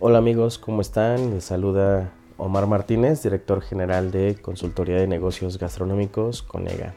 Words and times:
Hola 0.00 0.18
amigos, 0.18 0.58
¿cómo 0.58 0.80
están? 0.80 1.34
Les 1.34 1.42
saluda 1.42 2.12
Omar 2.36 2.68
Martínez, 2.68 3.20
director 3.24 3.60
general 3.62 4.12
de 4.12 4.36
Consultoría 4.40 4.94
de 4.94 5.08
Negocios 5.08 5.58
Gastronómicos 5.58 6.42
Conega. 6.44 6.94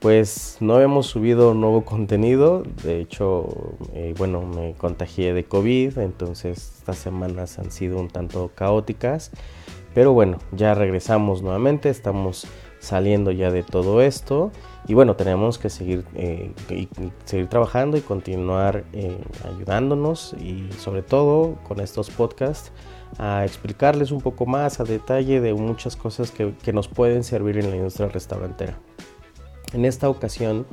Pues 0.00 0.56
no 0.58 0.80
hemos 0.80 1.06
subido 1.06 1.54
nuevo 1.54 1.84
contenido, 1.84 2.64
de 2.82 3.00
hecho, 3.00 3.76
eh, 3.92 4.12
bueno, 4.18 4.42
me 4.42 4.74
contagié 4.74 5.34
de 5.34 5.44
COVID, 5.44 5.98
entonces 5.98 6.78
estas 6.78 6.98
semanas 6.98 7.60
han 7.60 7.70
sido 7.70 8.00
un 8.00 8.08
tanto 8.08 8.50
caóticas, 8.56 9.30
pero 9.94 10.12
bueno, 10.12 10.38
ya 10.50 10.74
regresamos 10.74 11.42
nuevamente, 11.42 11.90
estamos 11.90 12.48
saliendo 12.84 13.30
ya 13.32 13.50
de 13.50 13.62
todo 13.62 14.00
esto. 14.00 14.52
Y 14.86 14.94
bueno, 14.94 15.16
tenemos 15.16 15.58
que 15.58 15.70
seguir, 15.70 16.04
eh, 16.14 16.52
seguir 17.24 17.48
trabajando 17.48 17.96
y 17.96 18.00
continuar 18.00 18.84
eh, 18.92 19.18
ayudándonos. 19.44 20.34
Y 20.38 20.68
sobre 20.78 21.02
todo 21.02 21.56
con 21.66 21.80
estos 21.80 22.10
podcasts 22.10 22.70
a 23.18 23.44
explicarles 23.44 24.10
un 24.10 24.20
poco 24.20 24.46
más 24.46 24.80
a 24.80 24.84
detalle 24.84 25.40
de 25.40 25.54
muchas 25.54 25.96
cosas 25.96 26.30
que, 26.30 26.54
que 26.62 26.72
nos 26.72 26.88
pueden 26.88 27.24
servir 27.24 27.58
en 27.58 27.70
la 27.70 27.76
industria 27.76 28.08
restaurantera. 28.08 28.78
En 29.72 29.84
esta 29.84 30.08
ocasión, 30.08 30.66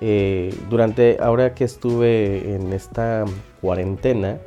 eh, 0.00 0.54
durante 0.68 1.18
ahora 1.20 1.54
que 1.54 1.64
estuve 1.64 2.54
en 2.54 2.72
esta 2.72 3.24
cuarentena, 3.60 4.38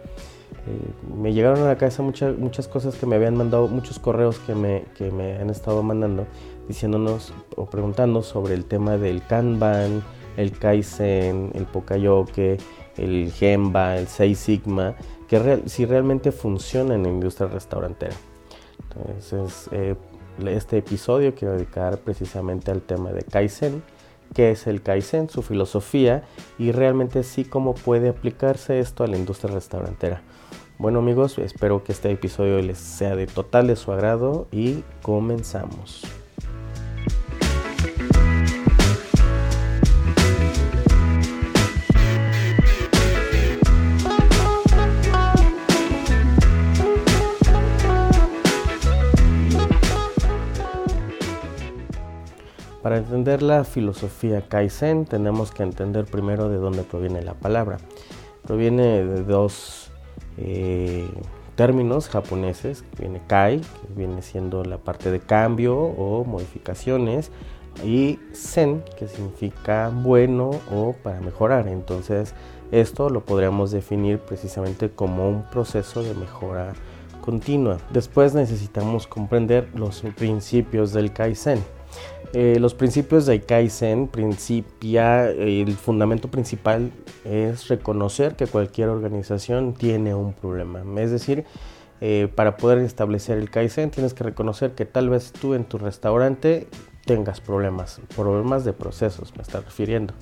me 1.14 1.34
llegaron 1.34 1.59
a 1.64 1.68
la 1.68 1.78
cabeza 1.78 2.02
muchas, 2.04 2.38
muchas 2.38 2.68
cosas 2.68 2.95
que 2.95 3.06
me 3.06 3.16
habían 3.16 3.36
mandado, 3.36 3.68
muchos 3.68 4.00
correos 4.00 4.40
que 4.40 4.56
me, 4.56 4.86
que 4.98 5.12
me 5.12 5.36
han 5.36 5.50
estado 5.50 5.84
mandando 5.84 6.26
diciéndonos 6.67 7.34
o 7.55 7.66
preguntando 7.66 8.23
sobre 8.23 8.53
el 8.53 8.66
tema 8.66 8.98
del 8.98 9.26
Kanban, 9.26 10.03
el 10.38 10.52
Kaizen, 10.58 11.52
el 11.53 11.66
Pokayoke, 11.66 12.58
el 12.98 13.31
Gemba, 13.31 13.98
el 13.98 14.08
Seis 14.08 14.39
Sigma, 14.39 14.95
que 15.27 15.63
si 15.66 15.86
realmente 15.86 16.31
funciona 16.31 16.95
en 16.95 17.03
la 17.03 17.09
industria 17.09 17.48
restaurantera. 17.48 18.16
Entonces, 18.95 19.70
eh, 19.72 19.95
este 20.45 20.78
episodio 20.78 21.36
quiero 21.36 21.55
dedicar 21.55 22.00
precisamente 22.00 22.72
al 22.72 22.81
tema 22.81 23.11
de 23.11 23.23
Kaizen, 23.23 23.83
qué 24.33 24.52
es 24.52 24.67
el 24.67 24.81
Kaizen, 24.81 25.30
su 25.30 25.42
filosofía 25.42 26.23
y 26.58 26.72
realmente 26.72 27.23
sí 27.23 27.45
cómo 27.45 27.75
puede 27.75 28.09
aplicarse 28.09 28.80
esto 28.80 29.03
a 29.03 29.08
la 29.08 29.17
industria 29.17 29.53
restaurantera. 29.53 30.22
Bueno 30.80 31.00
amigos, 31.00 31.38
espero 31.38 31.83
que 31.83 31.92
este 31.92 32.11
episodio 32.11 32.59
les 32.61 32.80
sea 32.80 33.16
de 33.16 33.27
total 33.27 33.67
de 33.67 33.75
su 33.75 33.92
agrado 33.92 34.48
y 34.52 34.83
comenzamos. 35.03 36.23
Para 52.94 53.05
entender 53.05 53.41
la 53.41 53.63
filosofía 53.63 54.47
Kaizen 54.47 55.05
tenemos 55.05 55.49
que 55.52 55.63
entender 55.63 56.05
primero 56.05 56.47
de 56.47 56.58
dónde 56.58 56.83
proviene 56.83 57.23
la 57.23 57.33
palabra. 57.33 57.80
Proviene 58.45 59.03
de 59.03 59.23
dos 59.23 59.89
eh, 60.38 61.09
términos 61.55 62.08
japoneses, 62.08 62.86
viene 62.99 63.19
Kai, 63.25 63.61
que 63.61 63.94
viene 63.95 64.21
siendo 64.21 64.64
la 64.64 64.77
parte 64.77 65.09
de 65.09 65.19
cambio 65.19 65.75
o 65.75 66.23
modificaciones, 66.23 67.31
y 67.83 68.19
Zen, 68.31 68.83
que 68.95 69.08
significa 69.08 69.89
bueno 69.91 70.52
o 70.71 70.94
para 71.02 71.19
mejorar. 71.19 71.67
Entonces 71.67 72.36
esto 72.71 73.09
lo 73.09 73.25
podríamos 73.25 73.71
definir 73.71 74.19
precisamente 74.19 74.91
como 74.91 75.27
un 75.27 75.41
proceso 75.49 76.03
de 76.03 76.14
mejora 76.14 76.73
continua. 77.21 77.80
Después 77.89 78.36
necesitamos 78.36 79.08
comprender 79.08 79.67
los 79.73 80.03
principios 80.16 80.94
del 80.94 81.11
Kaizen. 81.11 81.58
Eh, 82.36 82.58
los 82.59 82.73
principios 82.73 83.28
de 83.28 83.42
Kaizen 83.42 84.08
principia, 84.08 85.30
el 85.30 85.71
fundamento 85.76 86.32
principal 86.32 86.92
es 87.26 87.67
reconocer 87.67 88.36
que 88.36 88.48
cualquier 88.48 88.89
organización 88.89 89.76
tiene 89.76 90.16
un 90.16 90.33
problema. 90.33 90.82
Es 90.99 91.11
decir, 91.11 91.45
eh, 92.02 92.27
para 92.33 92.58
poder 92.58 92.80
establecer 92.80 93.38
el 93.38 93.52
Kaizen 93.52 93.92
tienes 93.92 94.16
que 94.16 94.23
reconocer 94.23 94.71
que 94.71 94.86
tal 94.86 95.10
vez 95.10 95.32
tú 95.32 95.54
en 95.54 95.64
tu 95.64 95.77
restaurante 95.77 96.67
tengas 97.05 97.39
problemas, 97.39 98.02
problemas 98.16 98.65
de 98.65 98.73
procesos, 98.73 99.36
me 99.38 99.44
está 99.44 99.61
refiriendo. 99.61 100.15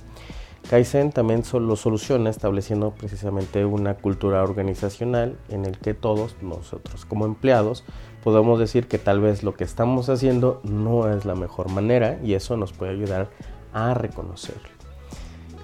Kaizen 0.70 1.12
también 1.12 1.44
lo 1.54 1.76
soluciona 1.78 2.30
estableciendo 2.30 2.92
precisamente 2.92 3.66
una 3.66 3.96
cultura 3.96 4.44
organizacional 4.44 5.38
en 5.50 5.66
el 5.66 5.78
que 5.78 5.94
todos 5.94 6.36
nosotros 6.42 7.06
como 7.06 7.26
empleados 7.26 7.84
podemos 8.24 8.60
decir 8.60 8.88
que 8.88 8.98
tal 8.98 9.20
vez 9.20 9.44
lo 9.44 9.54
que 9.54 9.64
estamos 9.64 10.10
haciendo 10.10 10.62
no 10.64 11.12
es 11.12 11.26
la 11.26 11.36
mejor 11.36 11.70
manera 11.70 12.20
y 12.24 12.34
eso 12.34 12.58
nos 12.58 12.74
puede 12.74 12.92
ayudar 12.92 13.30
a 13.74 13.94
reconocerlo. 13.94 14.70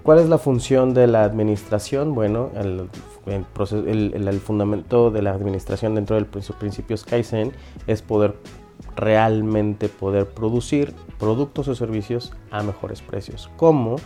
¿Cuál 0.03 0.19
es 0.19 0.29
la 0.29 0.37
función 0.37 0.93
de 0.93 1.07
la 1.07 1.25
administración? 1.25 2.15
Bueno, 2.15 2.49
el, 2.55 2.89
el, 3.25 4.39
fundamento 4.39 5.11
de 5.11 5.21
la 5.21 5.31
administración 5.31 5.95
dentro 5.95 6.15
del 6.15 6.25
principio 6.25 6.95
Kaizen 7.05 7.51
es 7.87 8.01
poder 8.01 8.35
realmente 8.95 9.89
poder 9.89 10.27
producir 10.27 10.93
productos 11.19 11.67
o 11.67 11.75
servicios 11.75 12.33
a 12.51 12.63
mejores 12.63 13.01
precios. 13.01 13.49
¿Cómo? 13.57 13.97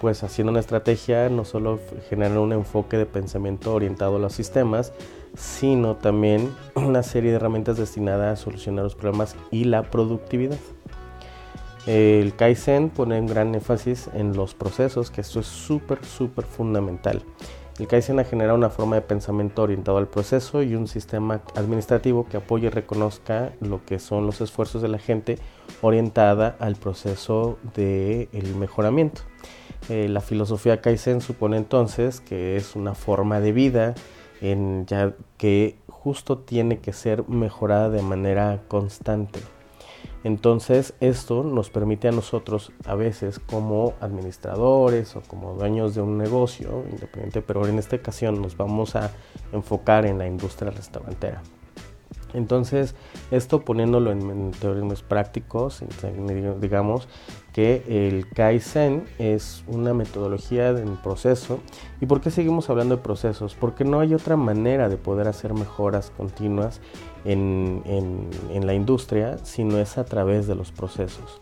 Pues 0.00 0.22
haciendo 0.22 0.50
una 0.50 0.60
estrategia 0.60 1.28
no 1.28 1.44
solo 1.44 1.80
generar 2.08 2.38
un 2.38 2.52
enfoque 2.52 2.96
de 2.96 3.06
pensamiento 3.06 3.74
orientado 3.74 4.16
a 4.16 4.18
los 4.20 4.32
sistemas, 4.32 4.92
sino 5.36 5.96
también 5.96 6.54
una 6.74 7.02
serie 7.02 7.30
de 7.30 7.36
herramientas 7.36 7.76
destinadas 7.76 8.38
a 8.38 8.42
solucionar 8.42 8.84
los 8.84 8.94
problemas 8.94 9.36
y 9.50 9.64
la 9.64 9.82
productividad. 9.90 10.58
El 11.86 12.36
Kaizen 12.36 12.90
pone 12.90 13.18
un 13.18 13.26
gran 13.26 13.54
énfasis 13.54 14.10
en 14.12 14.36
los 14.36 14.54
procesos, 14.54 15.10
que 15.10 15.22
esto 15.22 15.40
es 15.40 15.46
súper, 15.46 16.04
súper 16.04 16.44
fundamental. 16.44 17.22
El 17.78 17.86
Kaizen 17.86 18.18
ha 18.18 18.24
generado 18.24 18.58
una 18.58 18.70
forma 18.70 18.96
de 18.96 19.02
pensamiento 19.02 19.62
orientado 19.62 19.98
al 19.98 20.08
proceso 20.08 20.62
y 20.62 20.74
un 20.74 20.88
sistema 20.88 21.42
administrativo 21.54 22.26
que 22.28 22.36
apoye 22.36 22.66
y 22.66 22.70
reconozca 22.70 23.52
lo 23.60 23.84
que 23.84 24.00
son 24.00 24.26
los 24.26 24.40
esfuerzos 24.40 24.82
de 24.82 24.88
la 24.88 24.98
gente 24.98 25.38
orientada 25.80 26.56
al 26.58 26.74
proceso 26.74 27.56
de 27.74 28.28
mejoramiento. 28.58 29.22
Eh, 29.88 30.08
la 30.08 30.20
filosofía 30.20 30.80
Kaizen 30.80 31.20
supone 31.20 31.56
entonces 31.56 32.20
que 32.20 32.56
es 32.56 32.76
una 32.76 32.94
forma 32.94 33.40
de 33.40 33.52
vida 33.52 33.94
en 34.40 34.86
ya 34.86 35.14
que 35.36 35.78
justo 35.88 36.38
tiene 36.38 36.78
que 36.78 36.92
ser 36.92 37.28
mejorada 37.28 37.88
de 37.90 38.02
manera 38.02 38.62
constante. 38.68 39.40
Entonces 40.24 40.94
esto 41.00 41.42
nos 41.42 41.70
permite 41.70 42.08
a 42.08 42.12
nosotros 42.12 42.72
a 42.84 42.94
veces 42.94 43.38
como 43.38 43.94
administradores 44.00 45.16
o 45.16 45.22
como 45.22 45.54
dueños 45.54 45.94
de 45.94 46.02
un 46.02 46.18
negocio 46.18 46.84
independiente, 46.90 47.40
pero 47.40 47.66
en 47.66 47.78
esta 47.78 47.96
ocasión 47.96 48.42
nos 48.42 48.56
vamos 48.56 48.96
a 48.96 49.12
enfocar 49.52 50.06
en 50.06 50.18
la 50.18 50.26
industria 50.26 50.70
restaurantera. 50.70 51.42
Entonces, 52.34 52.94
esto 53.30 53.62
poniéndolo 53.62 54.12
en, 54.12 54.50
términos 54.52 55.02
prácticos, 55.02 55.82
digamos 56.60 57.08
que 57.52 57.82
el 57.88 58.28
Kaizen 58.28 59.04
es 59.18 59.64
una 59.66 59.94
metodología 59.94 60.72
del 60.72 60.90
proceso. 61.02 61.60
¿Y 62.00 62.06
por 62.06 62.20
qué 62.20 62.30
seguimos 62.30 62.68
hablando 62.70 62.96
de 62.96 63.02
procesos? 63.02 63.54
Porque 63.54 63.84
no 63.84 64.00
hay 64.00 64.14
otra 64.14 64.36
manera 64.36 64.88
de 64.88 64.96
poder 64.96 65.28
hacer 65.28 65.54
mejoras 65.54 66.12
continuas 66.16 66.80
en, 67.24 67.82
en 67.86 68.66
la 68.66 68.74
industria 68.74 69.38
si 69.42 69.64
no 69.64 69.78
es 69.78 69.98
a 69.98 70.04
través 70.04 70.46
de 70.46 70.54
los 70.54 70.70
procesos. 70.70 71.40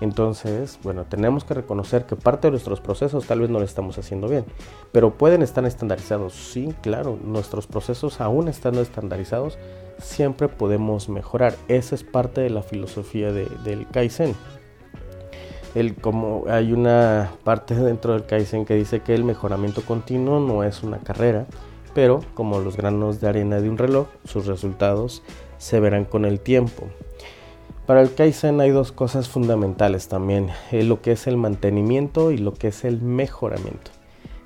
Entonces, 0.00 0.78
bueno, 0.82 1.04
tenemos 1.04 1.44
que 1.44 1.54
reconocer 1.54 2.06
que 2.06 2.14
parte 2.14 2.46
de 2.46 2.52
nuestros 2.52 2.80
procesos 2.80 3.26
tal 3.26 3.40
vez 3.40 3.50
no 3.50 3.58
lo 3.58 3.64
estamos 3.64 3.98
haciendo 3.98 4.28
bien, 4.28 4.44
pero 4.92 5.14
pueden 5.14 5.42
estar 5.42 5.64
estandarizados. 5.64 6.34
Sí, 6.34 6.72
claro, 6.82 7.18
nuestros 7.22 7.66
procesos 7.66 8.20
aún 8.20 8.48
estando 8.48 8.80
estandarizados 8.80 9.58
siempre 9.98 10.48
podemos 10.48 11.08
mejorar. 11.08 11.54
Esa 11.68 11.94
es 11.94 12.04
parte 12.04 12.40
de 12.40 12.50
la 12.50 12.62
filosofía 12.62 13.32
del 13.32 13.86
Kaizen. 13.92 14.34
El, 15.74 15.94
como 15.94 16.44
hay 16.48 16.72
una 16.72 17.32
parte 17.44 17.74
dentro 17.74 18.14
del 18.14 18.24
Kaizen 18.24 18.64
que 18.64 18.74
dice 18.74 19.00
que 19.00 19.14
el 19.14 19.24
mejoramiento 19.24 19.82
continuo 19.82 20.40
no 20.40 20.64
es 20.64 20.82
una 20.82 20.98
carrera, 20.98 21.46
pero 21.94 22.20
como 22.34 22.60
los 22.60 22.76
granos 22.76 23.20
de 23.20 23.28
arena 23.28 23.60
de 23.60 23.68
un 23.68 23.78
reloj, 23.78 24.08
sus 24.24 24.46
resultados 24.46 25.22
se 25.58 25.80
verán 25.80 26.04
con 26.04 26.24
el 26.24 26.40
tiempo. 26.40 26.84
Para 27.86 28.02
el 28.02 28.14
Kaizen 28.14 28.60
hay 28.60 28.70
dos 28.70 28.92
cosas 28.92 29.28
fundamentales 29.28 30.08
también, 30.08 30.50
eh, 30.72 30.82
lo 30.82 31.00
que 31.00 31.12
es 31.12 31.26
el 31.26 31.36
mantenimiento 31.36 32.32
y 32.32 32.38
lo 32.38 32.54
que 32.54 32.68
es 32.68 32.84
el 32.84 33.00
mejoramiento. 33.00 33.97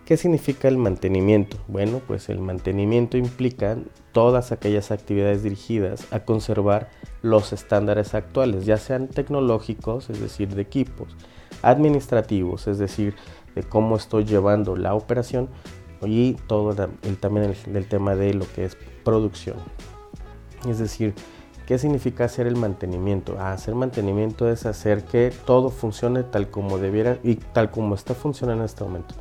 ¿Qué 0.04 0.16
significa 0.16 0.69
el 0.69 0.78
mantenimiento? 0.78 1.58
Bueno, 1.69 2.00
pues 2.06 2.28
el 2.28 2.40
mantenimiento 2.40 3.16
implica 3.16 3.78
todas 4.10 4.50
aquellas 4.50 4.90
actividades 4.90 5.43
dirigidas 5.43 6.12
a 6.12 6.20
conservar 6.20 6.90
los 7.22 7.52
estándares 7.52 8.14
actuales, 8.14 8.66
ya 8.66 8.78
sean 8.78 9.06
tecnológicos, 9.06 10.10
es 10.10 10.20
decir, 10.20 10.54
de 10.54 10.62
equipos, 10.62 11.16
administrativos, 11.62 12.66
es 12.66 12.78
decir, 12.78 13.14
de 13.54 13.62
cómo 13.62 13.94
estoy 13.96 14.25
llevando 14.25 14.76
la 14.76 14.94
operación, 14.94 15.49
y 16.04 16.34
todo 16.46 16.75
el, 17.02 17.16
también 17.19 17.54
el, 17.72 17.87
tema 17.87 18.16
de 18.16 18.34
lo 18.34 18.44
que 18.52 18.64
es 18.64 18.76
producción. 19.04 19.56
Es 20.69 20.78
decir, 20.78 21.14
¿qué 21.66 21.78
significa 21.78 22.25
hacer 22.25 22.46
el 22.46 22.56
mantenimiento? 22.56 23.37
Ah, 23.38 23.52
hacer 23.52 23.75
mantenimiento 23.75 24.50
es 24.50 24.66
hacer 24.66 25.04
que 25.04 25.32
todo 25.46 25.70
funcione 25.70 26.22
tal 26.22 26.50
como 26.50 26.78
debiera 26.78 27.19
y 27.22 27.37
tal 27.37 27.70
como 27.70 27.94
está 27.94 28.14
funcionando 28.14 28.62
en 28.62 28.66
este 28.66 28.84
momento. 28.84 29.14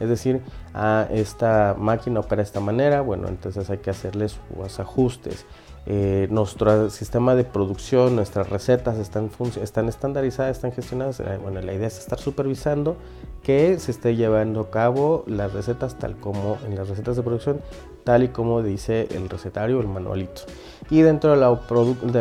Es 0.00 0.08
decir, 0.08 0.42
a 0.74 1.06
esta 1.10 1.74
máquina 1.78 2.20
opera 2.20 2.36
de 2.36 2.46
esta 2.46 2.60
manera, 2.60 3.00
bueno, 3.00 3.28
entonces 3.28 3.68
hay 3.70 3.78
que 3.78 3.90
hacerle 3.90 4.28
sus 4.28 4.80
ajustes. 4.80 5.46
Eh, 5.88 6.26
nuestro 6.30 6.90
sistema 6.90 7.36
de 7.36 7.44
producción, 7.44 8.16
nuestras 8.16 8.50
recetas 8.50 8.98
están, 8.98 9.30
están 9.62 9.88
estandarizadas, 9.88 10.56
están 10.56 10.72
gestionadas. 10.72 11.20
Eh, 11.20 11.38
bueno, 11.40 11.60
la 11.60 11.72
idea 11.72 11.86
es 11.86 11.98
estar 11.98 12.18
supervisando 12.18 12.96
que 13.44 13.78
se 13.78 13.92
esté 13.92 14.16
llevando 14.16 14.62
a 14.62 14.70
cabo 14.72 15.22
las 15.28 15.52
recetas 15.52 15.96
tal 15.96 16.16
como 16.16 16.58
en 16.66 16.74
las 16.74 16.88
recetas 16.88 17.14
de 17.14 17.22
producción, 17.22 17.60
tal 18.02 18.24
y 18.24 18.28
como 18.28 18.62
dice 18.64 19.06
el 19.12 19.28
recetario, 19.28 19.78
el 19.80 19.86
manualito. 19.86 20.42
Y 20.90 21.02
dentro 21.02 21.30
de 21.30 21.36
la, 21.36 21.60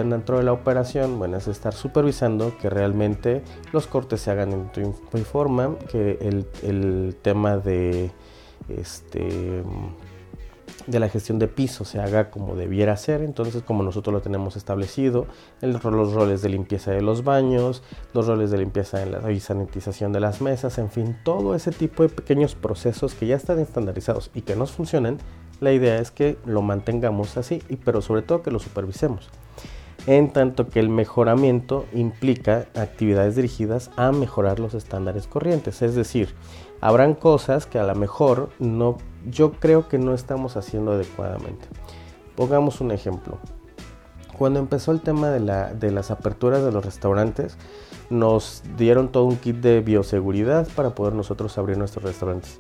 dentro 0.03 0.37
de 0.37 0.43
la 0.43 0.53
operación, 0.53 1.19
bueno, 1.19 1.37
es 1.37 1.47
estar 1.47 1.73
supervisando 1.73 2.57
que 2.57 2.69
realmente 2.69 3.43
los 3.71 3.85
cortes 3.85 4.21
se 4.21 4.31
hagan 4.31 4.51
en 4.53 4.71
tiempo 4.71 5.17
forma, 5.19 5.75
que 5.91 6.17
el, 6.21 6.47
el 6.63 7.15
tema 7.21 7.57
de 7.57 8.11
este 8.69 9.63
de 10.87 10.99
la 10.99 11.09
gestión 11.09 11.39
de 11.39 11.47
piso 11.47 11.83
se 11.83 11.99
haga 11.99 12.29
como 12.29 12.55
debiera 12.55 12.95
ser, 12.97 13.21
entonces 13.21 13.63
como 13.63 13.83
nosotros 13.83 14.13
lo 14.13 14.21
tenemos 14.21 14.55
establecido, 14.55 15.25
los 15.61 15.81
roles 15.81 16.41
de 16.41 16.49
limpieza 16.49 16.91
de 16.91 17.01
los 17.01 17.23
baños, 17.23 17.81
los 18.13 18.27
roles 18.27 18.51
de 18.51 18.59
limpieza 18.59 19.01
en 19.01 19.11
la 19.11 19.31
y 19.31 19.39
sanitización 19.39 20.13
de 20.13 20.19
las 20.19 20.41
mesas, 20.41 20.77
en 20.77 20.91
fin, 20.91 21.17
todo 21.23 21.55
ese 21.55 21.71
tipo 21.71 22.03
de 22.03 22.09
pequeños 22.09 22.55
procesos 22.55 23.15
que 23.15 23.25
ya 23.27 23.35
están 23.35 23.59
estandarizados 23.59 24.29
y 24.33 24.41
que 24.41 24.55
nos 24.55 24.71
funcionan, 24.71 25.17
la 25.59 25.71
idea 25.71 25.99
es 25.99 26.11
que 26.11 26.37
lo 26.45 26.61
mantengamos 26.61 27.37
así, 27.37 27.61
pero 27.83 28.01
sobre 28.01 28.21
todo 28.21 28.41
que 28.41 28.51
lo 28.51 28.59
supervisemos. 28.59 29.29
En 30.07 30.31
tanto 30.31 30.69
que 30.69 30.79
el 30.79 30.89
mejoramiento 30.89 31.85
implica 31.93 32.67
actividades 32.75 33.35
dirigidas 33.35 33.89
a 33.95 34.11
mejorar 34.11 34.59
los 34.59 34.73
estándares 34.75 35.25
corrientes, 35.25 35.81
es 35.81 35.95
decir, 35.95 36.35
habrán 36.79 37.15
cosas 37.15 37.65
que 37.65 37.79
a 37.79 37.83
lo 37.83 37.95
mejor 37.95 38.49
no 38.59 38.97
yo 39.29 39.53
creo 39.53 39.87
que 39.87 39.97
no 39.97 40.13
estamos 40.13 40.57
haciendo 40.57 40.91
adecuadamente. 40.91 41.67
Pongamos 42.35 42.81
un 42.81 42.91
ejemplo. 42.91 43.39
Cuando 44.37 44.59
empezó 44.59 44.91
el 44.91 45.01
tema 45.01 45.29
de, 45.29 45.91
las 45.91 46.11
aperturas 46.11 46.63
de 46.63 46.71
los 46.71 46.83
restaurantes, 46.83 47.57
nos 48.09 48.63
dieron 48.77 49.09
todo 49.09 49.23
un 49.23 49.37
kit 49.37 49.55
de 49.57 49.79
bioseguridad 49.79 50.67
para 50.75 50.93
poder 50.93 51.13
nosotros 51.13 51.57
abrir 51.57 51.77
nuestros 51.77 52.03
restaurantes. 52.03 52.59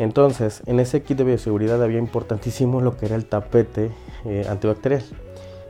Entonces, 0.00 0.62
en 0.64 0.80
ese 0.80 1.02
kit 1.02 1.18
de 1.18 1.24
bioseguridad 1.24 1.82
había 1.82 1.98
importantísimo 1.98 2.80
lo 2.80 2.96
que 2.96 3.04
era 3.04 3.16
el 3.16 3.26
tapete 3.26 3.90
eh, 4.24 4.46
antibacterial, 4.48 5.02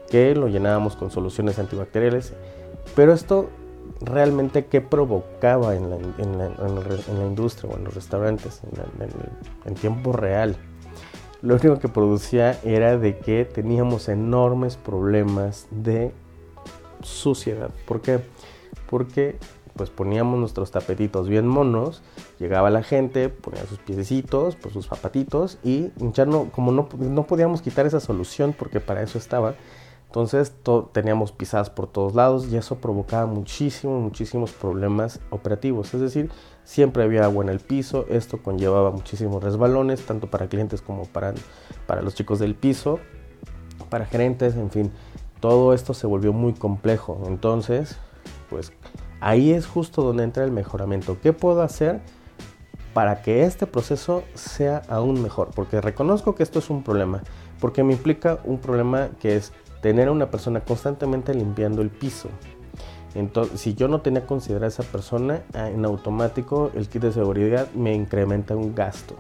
que 0.09 0.37
lo 0.37 0.47
llenábamos 0.47 0.95
con 0.95 1.11
soluciones 1.11 1.59
antibacteriales. 1.59 2.33
Pero 2.95 3.13
esto 3.13 3.51
realmente 4.01 4.67
qué 4.67 4.81
provocaba 4.81 5.75
en 5.75 5.91
la, 5.91 5.97
industria 7.27 7.73
o 7.73 7.77
en 7.77 7.83
los 7.83 7.93
restaurantes 7.93 8.61
en, 9.65 9.75
tiempo 9.75 10.13
real. 10.13 10.55
Lo 11.43 11.55
único 11.55 11.81
que 11.81 11.89
producía 11.89 12.57
era 12.63 12.97
de 12.99 13.19
que 13.19 13.45
teníamos 13.45 14.09
enormes 14.09 14.77
problemas 14.77 15.67
de 15.73 16.13
suciedad. 17.03 17.71
¿Por 17.85 18.01
qué? 18.01 18.21
Porque 18.89 19.39
pues 19.77 19.91
poníamos 19.91 20.39
nuestros 20.39 20.71
tapetitos 20.71 21.29
bien 21.29 21.47
monos, 21.47 22.03
llegaba 22.39 22.71
la 22.71 22.83
gente, 22.83 23.29
ponía 23.29 23.65
sus 23.67 23.79
piececitos, 23.79 24.57
pues 24.57 24.75
sus 24.75 24.87
zapatitos 24.87 25.59
y 25.63 25.91
ya 26.13 26.27
no, 26.27 26.51
como 26.51 26.73
no, 26.73 26.89
no 26.99 27.27
podíamos 27.27 27.63
quitar 27.63 27.87
esa 27.87 28.01
solución 28.01 28.55
porque 28.57 28.81
para 28.81 29.03
eso 29.03 29.19
estaba, 29.19 29.55
entonces 30.11 30.53
teníamos 30.91 31.31
pisadas 31.31 31.71
por 31.71 31.87
todos 31.87 32.17
lados 32.17 32.49
y 32.51 32.57
eso 32.57 32.79
provocaba 32.79 33.27
muchísimos, 33.27 34.03
muchísimos 34.03 34.51
problemas 34.51 35.21
operativos. 35.31 35.95
Es 35.95 36.01
decir, 36.01 36.33
siempre 36.65 37.05
había 37.05 37.23
agua 37.23 37.45
en 37.45 37.49
el 37.49 37.61
piso, 37.61 38.07
esto 38.09 38.43
conllevaba 38.43 38.91
muchísimos 38.91 39.41
resbalones, 39.41 40.05
tanto 40.05 40.29
para 40.29 40.49
clientes 40.49 40.83
como 40.83 41.05
para, 41.05 41.33
para 41.87 42.03
los 42.03 42.17
chicos 42.17 42.41
del 42.41 42.57
piso, 42.57 42.99
para 43.89 44.05
gerentes, 44.05 44.57
en 44.57 44.73
fin. 44.73 44.91
Todo 45.39 45.75
esto 45.75 45.95
se 45.95 46.09
volvió 46.09 46.33
muy 46.33 46.55
complejo. 46.55 47.23
Entonces, 47.29 47.97
pues 48.49 48.73
ahí 49.21 49.53
es 49.53 49.67
justo 49.67 50.03
donde 50.03 50.25
entra 50.25 50.45
el 50.45 50.51
mejoramiento. 50.51 51.19
¿Qué 51.21 51.33
puedo 51.33 51.63
hacer 51.63 52.01
para 52.93 53.23
que 53.23 53.45
este 53.45 53.67
proceso 53.67 54.25
sea 54.35 54.83
aún 54.89 55.23
mejor? 55.23 55.51
Porque 55.55 55.81
reconozco 55.81 56.35
que 56.35 56.43
esto 56.43 56.59
es 56.59 56.71
un 56.71 56.83
problema, 56.83 57.23
porque 57.61 57.85
me 57.85 57.93
implica 57.93 58.41
un 58.45 58.59
problema 58.59 59.11
que 59.21 59.37
es 59.37 59.53
tener 59.81 60.09
a 60.09 60.13
una 60.13 60.31
persona 60.31 60.61
constantemente 60.61 61.35
limpiando 61.35 61.83
el 61.83 61.91
piso. 61.91 62.29
Entonces, 63.15 63.61
si 63.61 63.75
yo 63.75 63.89
no 63.89 64.01
tenía 64.03 64.27
considerada 64.27 64.69
esa 64.69 64.85
persona, 64.85 65.43
ah, 65.55 65.69
en 65.69 65.85
automático 65.85 66.71
el 66.75 66.89
kit 66.89 67.03
de 67.03 67.13
seguridad 67.13 67.69
me 67.73 67.95
incrementa 67.95 68.55
un 68.55 68.75
gasto. 68.75 69.17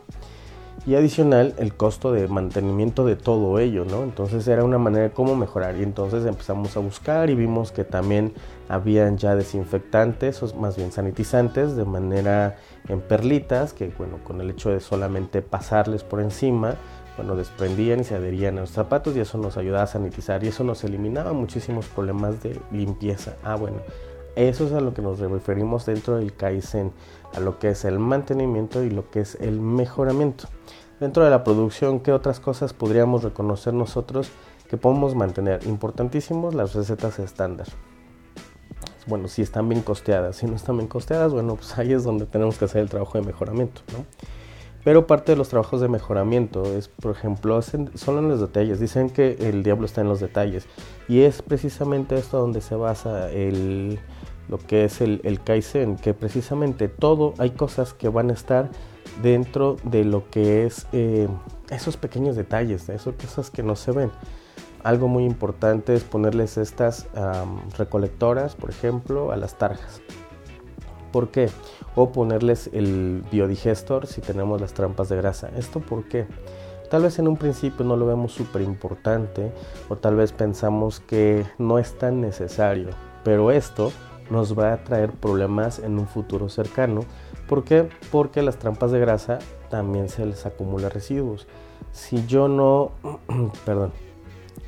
Y 0.86 0.94
adicional, 0.94 1.54
el 1.58 1.74
costo 1.74 2.10
de 2.10 2.26
mantenimiento 2.26 3.04
de 3.04 3.14
todo 3.14 3.58
ello, 3.58 3.84
¿no? 3.84 4.02
Entonces 4.02 4.48
era 4.48 4.64
una 4.64 4.78
manera 4.78 5.04
de 5.04 5.10
cómo 5.10 5.36
mejorar. 5.36 5.76
Y 5.76 5.82
entonces 5.82 6.24
empezamos 6.24 6.74
a 6.76 6.80
buscar 6.80 7.28
y 7.28 7.34
vimos 7.34 7.70
que 7.70 7.84
también 7.84 8.32
habían 8.68 9.18
ya 9.18 9.36
desinfectantes, 9.36 10.42
o 10.42 10.54
más 10.56 10.76
bien 10.76 10.90
sanitizantes, 10.90 11.76
de 11.76 11.84
manera 11.84 12.56
en 12.88 13.02
perlitas, 13.02 13.74
que 13.74 13.92
bueno, 13.98 14.18
con 14.24 14.40
el 14.40 14.50
hecho 14.50 14.70
de 14.70 14.80
solamente 14.80 15.42
pasarles 15.42 16.02
por 16.02 16.20
encima, 16.20 16.76
bueno, 17.16 17.36
desprendían 17.36 18.00
y 18.00 18.04
se 18.04 18.14
adherían 18.14 18.56
a 18.56 18.62
los 18.62 18.70
zapatos 18.70 19.14
y 19.14 19.20
eso 19.20 19.36
nos 19.36 19.58
ayudaba 19.58 19.82
a 19.82 19.86
sanitizar 19.86 20.42
y 20.44 20.48
eso 20.48 20.64
nos 20.64 20.82
eliminaba 20.84 21.34
muchísimos 21.34 21.86
problemas 21.86 22.42
de 22.42 22.58
limpieza. 22.72 23.36
Ah, 23.44 23.56
bueno, 23.56 23.78
eso 24.36 24.66
es 24.66 24.72
a 24.72 24.80
lo 24.80 24.94
que 24.94 25.02
nos 25.02 25.18
referimos 25.18 25.84
dentro 25.84 26.16
del 26.16 26.32
Kaizen, 26.32 26.92
a 27.34 27.40
lo 27.40 27.58
que 27.58 27.70
es 27.70 27.84
el 27.84 27.98
mantenimiento 27.98 28.82
y 28.82 28.90
lo 28.90 29.10
que 29.10 29.20
es 29.20 29.36
el 29.40 29.60
mejoramiento. 29.60 30.48
Dentro 30.98 31.24
de 31.24 31.30
la 31.30 31.44
producción, 31.44 32.00
¿qué 32.00 32.12
otras 32.12 32.40
cosas 32.40 32.72
podríamos 32.72 33.22
reconocer 33.22 33.72
nosotros 33.72 34.30
que 34.68 34.76
podemos 34.76 35.14
mantener? 35.14 35.66
Importantísimos 35.66 36.54
las 36.54 36.74
recetas 36.74 37.18
estándar. 37.18 37.66
Bueno, 39.06 39.28
si 39.28 39.42
están 39.42 39.68
bien 39.68 39.82
costeadas, 39.82 40.36
si 40.36 40.46
no 40.46 40.56
están 40.56 40.76
bien 40.76 40.88
costeadas, 40.88 41.32
bueno, 41.32 41.56
pues 41.56 41.78
ahí 41.78 41.92
es 41.92 42.04
donde 42.04 42.26
tenemos 42.26 42.58
que 42.58 42.66
hacer 42.66 42.82
el 42.82 42.90
trabajo 42.90 43.18
de 43.18 43.24
mejoramiento, 43.24 43.80
¿no? 43.92 44.04
Pero 44.84 45.06
parte 45.06 45.32
de 45.32 45.36
los 45.36 45.48
trabajos 45.48 45.80
de 45.80 45.88
mejoramiento 45.88 46.64
es, 46.64 46.88
por 46.88 47.12
ejemplo, 47.12 47.60
son 47.60 48.18
en 48.18 48.28
los 48.28 48.40
detalles. 48.40 48.80
Dicen 48.80 49.10
que 49.10 49.36
el 49.40 49.62
diablo 49.62 49.84
está 49.84 50.00
en 50.00 50.08
los 50.08 50.20
detalles. 50.20 50.66
Y 51.06 51.20
es 51.20 51.42
precisamente 51.42 52.16
esto 52.16 52.38
donde 52.38 52.62
se 52.62 52.74
basa 52.76 53.30
el, 53.30 53.98
lo 54.50 54.58
que 54.58 54.84
es 54.84 55.00
el, 55.00 55.40
Kaizen, 55.44 55.96
que 55.96 56.12
precisamente 56.12 56.88
todo, 56.88 57.34
hay 57.38 57.50
cosas 57.50 57.94
que 57.94 58.08
van 58.08 58.30
a 58.30 58.32
estar 58.32 58.68
dentro 59.22 59.76
de 59.84 60.04
lo 60.04 60.28
que 60.28 60.66
es 60.66 60.88
eh, 60.92 61.28
esos 61.70 61.96
pequeños 61.96 62.34
detalles, 62.34 62.88
esas 62.88 63.14
cosas 63.14 63.50
que 63.50 63.62
no 63.62 63.76
se 63.76 63.92
ven. 63.92 64.10
Algo 64.82 65.08
muy 65.08 65.24
importante 65.24 65.94
es 65.94 66.02
ponerles 66.02 66.56
estas 66.56 67.06
recolectoras, 67.76 68.56
por 68.56 68.70
ejemplo, 68.70 69.30
a 69.30 69.36
las 69.36 69.56
tarjas. 69.58 70.00
¿Por 71.12 71.28
qué? 71.28 71.48
O 71.94 72.12
ponerles 72.12 72.70
el 72.72 73.22
biodigestor 73.30 74.06
si 74.06 74.20
tenemos 74.20 74.60
las 74.60 74.72
trampas 74.72 75.08
de 75.10 75.16
grasa. 75.16 75.50
¿Esto 75.56 75.80
por 75.80 76.08
qué? 76.08 76.26
Tal 76.88 77.02
vez 77.02 77.18
en 77.18 77.28
un 77.28 77.36
principio 77.36 77.84
no 77.84 77.96
lo 77.96 78.06
vemos 78.06 78.32
súper 78.32 78.62
importante 78.62 79.52
o 79.88 79.96
tal 79.96 80.16
vez 80.16 80.32
pensamos 80.32 80.98
que 80.98 81.44
no 81.58 81.78
es 81.78 81.96
tan 81.98 82.20
necesario, 82.20 82.88
pero 83.22 83.52
esto 83.52 83.92
nos 84.30 84.58
va 84.58 84.72
a 84.72 84.84
traer 84.84 85.12
problemas 85.12 85.78
en 85.78 85.98
un 85.98 86.06
futuro 86.06 86.48
cercano. 86.48 87.02
¿Por 87.48 87.64
qué? 87.64 87.88
Porque 88.10 88.42
las 88.42 88.58
trampas 88.58 88.92
de 88.92 89.00
grasa 89.00 89.38
también 89.68 90.08
se 90.08 90.24
les 90.24 90.46
acumula 90.46 90.88
residuos. 90.88 91.46
Si 91.92 92.26
yo 92.26 92.48
no, 92.48 92.92
perdón, 93.64 93.92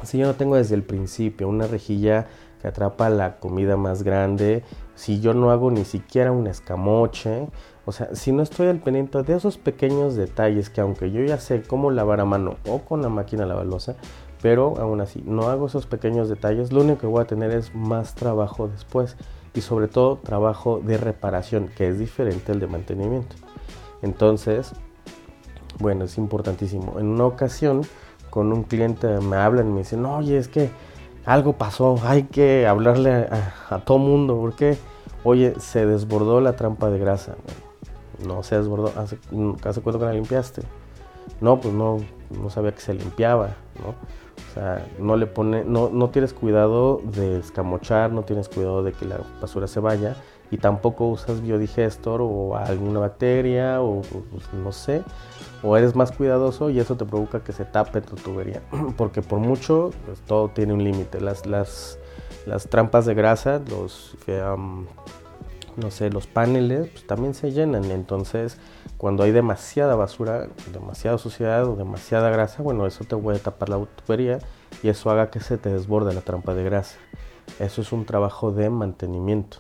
si 0.02 0.18
yo 0.18 0.26
no 0.26 0.34
tengo 0.34 0.56
desde 0.56 0.74
el 0.74 0.82
principio 0.82 1.48
una 1.48 1.66
rejilla 1.66 2.26
que 2.60 2.68
atrapa 2.68 3.08
la 3.08 3.38
comida 3.38 3.76
más 3.76 4.02
grande, 4.02 4.62
si 4.94 5.20
yo 5.20 5.34
no 5.34 5.50
hago 5.50 5.70
ni 5.70 5.84
siquiera 5.84 6.30
un 6.30 6.46
escamoche, 6.46 7.48
o 7.84 7.92
sea, 7.92 8.14
si 8.14 8.30
no 8.30 8.42
estoy 8.42 8.68
al 8.68 8.78
pendiente 8.78 9.22
de 9.22 9.34
esos 9.34 9.58
pequeños 9.58 10.14
detalles 10.14 10.70
que 10.70 10.80
aunque 10.80 11.10
yo 11.10 11.24
ya 11.24 11.38
sé 11.38 11.62
cómo 11.62 11.90
lavar 11.90 12.20
a 12.20 12.24
mano 12.24 12.56
o 12.68 12.78
con 12.78 13.02
la 13.02 13.08
máquina 13.08 13.46
lavalosa, 13.46 13.96
pero 14.40 14.74
aún 14.78 15.00
así 15.00 15.22
no 15.24 15.48
hago 15.48 15.66
esos 15.66 15.86
pequeños 15.86 16.28
detalles, 16.28 16.72
lo 16.72 16.82
único 16.82 17.00
que 17.00 17.06
voy 17.06 17.22
a 17.22 17.26
tener 17.26 17.50
es 17.50 17.74
más 17.74 18.14
trabajo 18.14 18.68
después 18.68 19.16
y 19.54 19.60
sobre 19.60 19.88
todo 19.88 20.16
trabajo 20.16 20.80
de 20.84 20.96
reparación, 20.96 21.68
que 21.68 21.88
es 21.88 21.98
diferente 21.98 22.52
al 22.52 22.60
de 22.60 22.66
mantenimiento. 22.66 23.36
Entonces, 24.02 24.72
bueno, 25.78 26.04
es 26.04 26.18
importantísimo. 26.18 26.98
En 26.98 27.06
una 27.06 27.24
ocasión 27.24 27.82
con 28.30 28.52
un 28.52 28.62
cliente 28.62 29.06
me 29.20 29.36
hablan 29.36 29.68
y 29.68 29.72
me 29.72 29.78
dicen, 29.80 30.04
oye, 30.06 30.38
es 30.38 30.48
que 30.48 30.70
algo 31.24 31.52
pasó, 31.54 31.98
hay 32.02 32.24
que 32.24 32.66
hablarle 32.66 33.28
a, 33.70 33.78
todo 33.84 33.98
mundo, 33.98 34.38
porque, 34.40 34.76
oye, 35.22 35.54
se 35.60 35.86
desbordó 35.86 36.40
la 36.40 36.56
trampa 36.56 36.90
de 36.90 36.98
grasa. 36.98 37.36
No 38.26 38.42
se 38.42 38.56
desbordó, 38.56 38.92
hace, 38.98 39.18
hace 39.64 39.80
cuánto 39.80 39.98
que 39.98 40.06
la 40.06 40.12
limpiaste. 40.12 40.62
No, 41.40 41.60
pues 41.60 41.74
no, 41.74 41.98
no 42.40 42.50
sabía 42.50 42.72
que 42.72 42.80
se 42.80 42.94
limpiaba, 42.94 43.56
¿no? 43.80 43.90
O 43.90 44.54
sea, 44.54 44.86
no 44.98 45.16
le 45.16 45.26
pone, 45.26 45.64
no, 45.64 45.88
no 45.90 46.10
tienes 46.10 46.32
cuidado 46.32 47.00
de 47.04 47.38
escamochar, 47.38 48.12
no 48.12 48.22
tienes 48.22 48.48
cuidado 48.48 48.82
de 48.82 48.92
que 48.92 49.04
la 49.04 49.18
basura 49.40 49.66
se 49.66 49.80
vaya 49.80 50.16
y 50.50 50.58
tampoco 50.58 51.06
usas 51.06 51.40
biodigestor 51.40 52.20
o 52.22 52.56
alguna 52.56 53.00
bacteria 53.00 53.80
o, 53.80 54.02
pues, 54.02 54.52
no 54.52 54.70
sé, 54.70 55.02
o 55.62 55.76
eres 55.78 55.96
más 55.96 56.12
cuidadoso 56.12 56.68
y 56.68 56.78
eso 56.78 56.94
te 56.96 57.06
provoca 57.06 57.42
que 57.42 57.52
se 57.52 57.64
tape 57.64 58.02
tu 58.02 58.16
tubería, 58.16 58.62
porque 58.98 59.22
por 59.22 59.38
mucho 59.38 59.90
pues, 60.04 60.20
todo 60.20 60.48
tiene 60.48 60.74
un 60.74 60.84
límite. 60.84 61.20
Las, 61.22 61.46
las, 61.46 61.98
las 62.44 62.68
trampas 62.68 63.06
de 63.06 63.14
grasa, 63.14 63.62
los, 63.70 64.14
no 65.76 65.90
sé, 65.90 66.10
los 66.10 66.26
paneles, 66.26 66.88
pues 66.88 67.06
también 67.06 67.34
se 67.34 67.52
llenan, 67.52 67.84
entonces 67.90 68.58
cuando 68.98 69.22
hay 69.22 69.32
demasiada 69.32 69.96
basura, 69.96 70.48
demasiada 70.72 71.18
suciedad 71.18 71.64
o 71.64 71.76
demasiada 71.76 72.30
grasa, 72.30 72.62
bueno, 72.62 72.86
eso 72.86 73.04
te 73.04 73.16
puede 73.16 73.38
tapar 73.38 73.68
la 73.68 73.84
tubería 74.04 74.38
y 74.82 74.88
eso 74.88 75.10
haga 75.10 75.30
que 75.30 75.40
se 75.40 75.58
te 75.58 75.70
desborde 75.70 76.14
la 76.14 76.20
trampa 76.20 76.54
de 76.54 76.64
grasa. 76.64 76.98
Eso 77.58 77.82
es 77.82 77.92
un 77.92 78.04
trabajo 78.04 78.52
de 78.52 78.70
mantenimiento. 78.70 79.58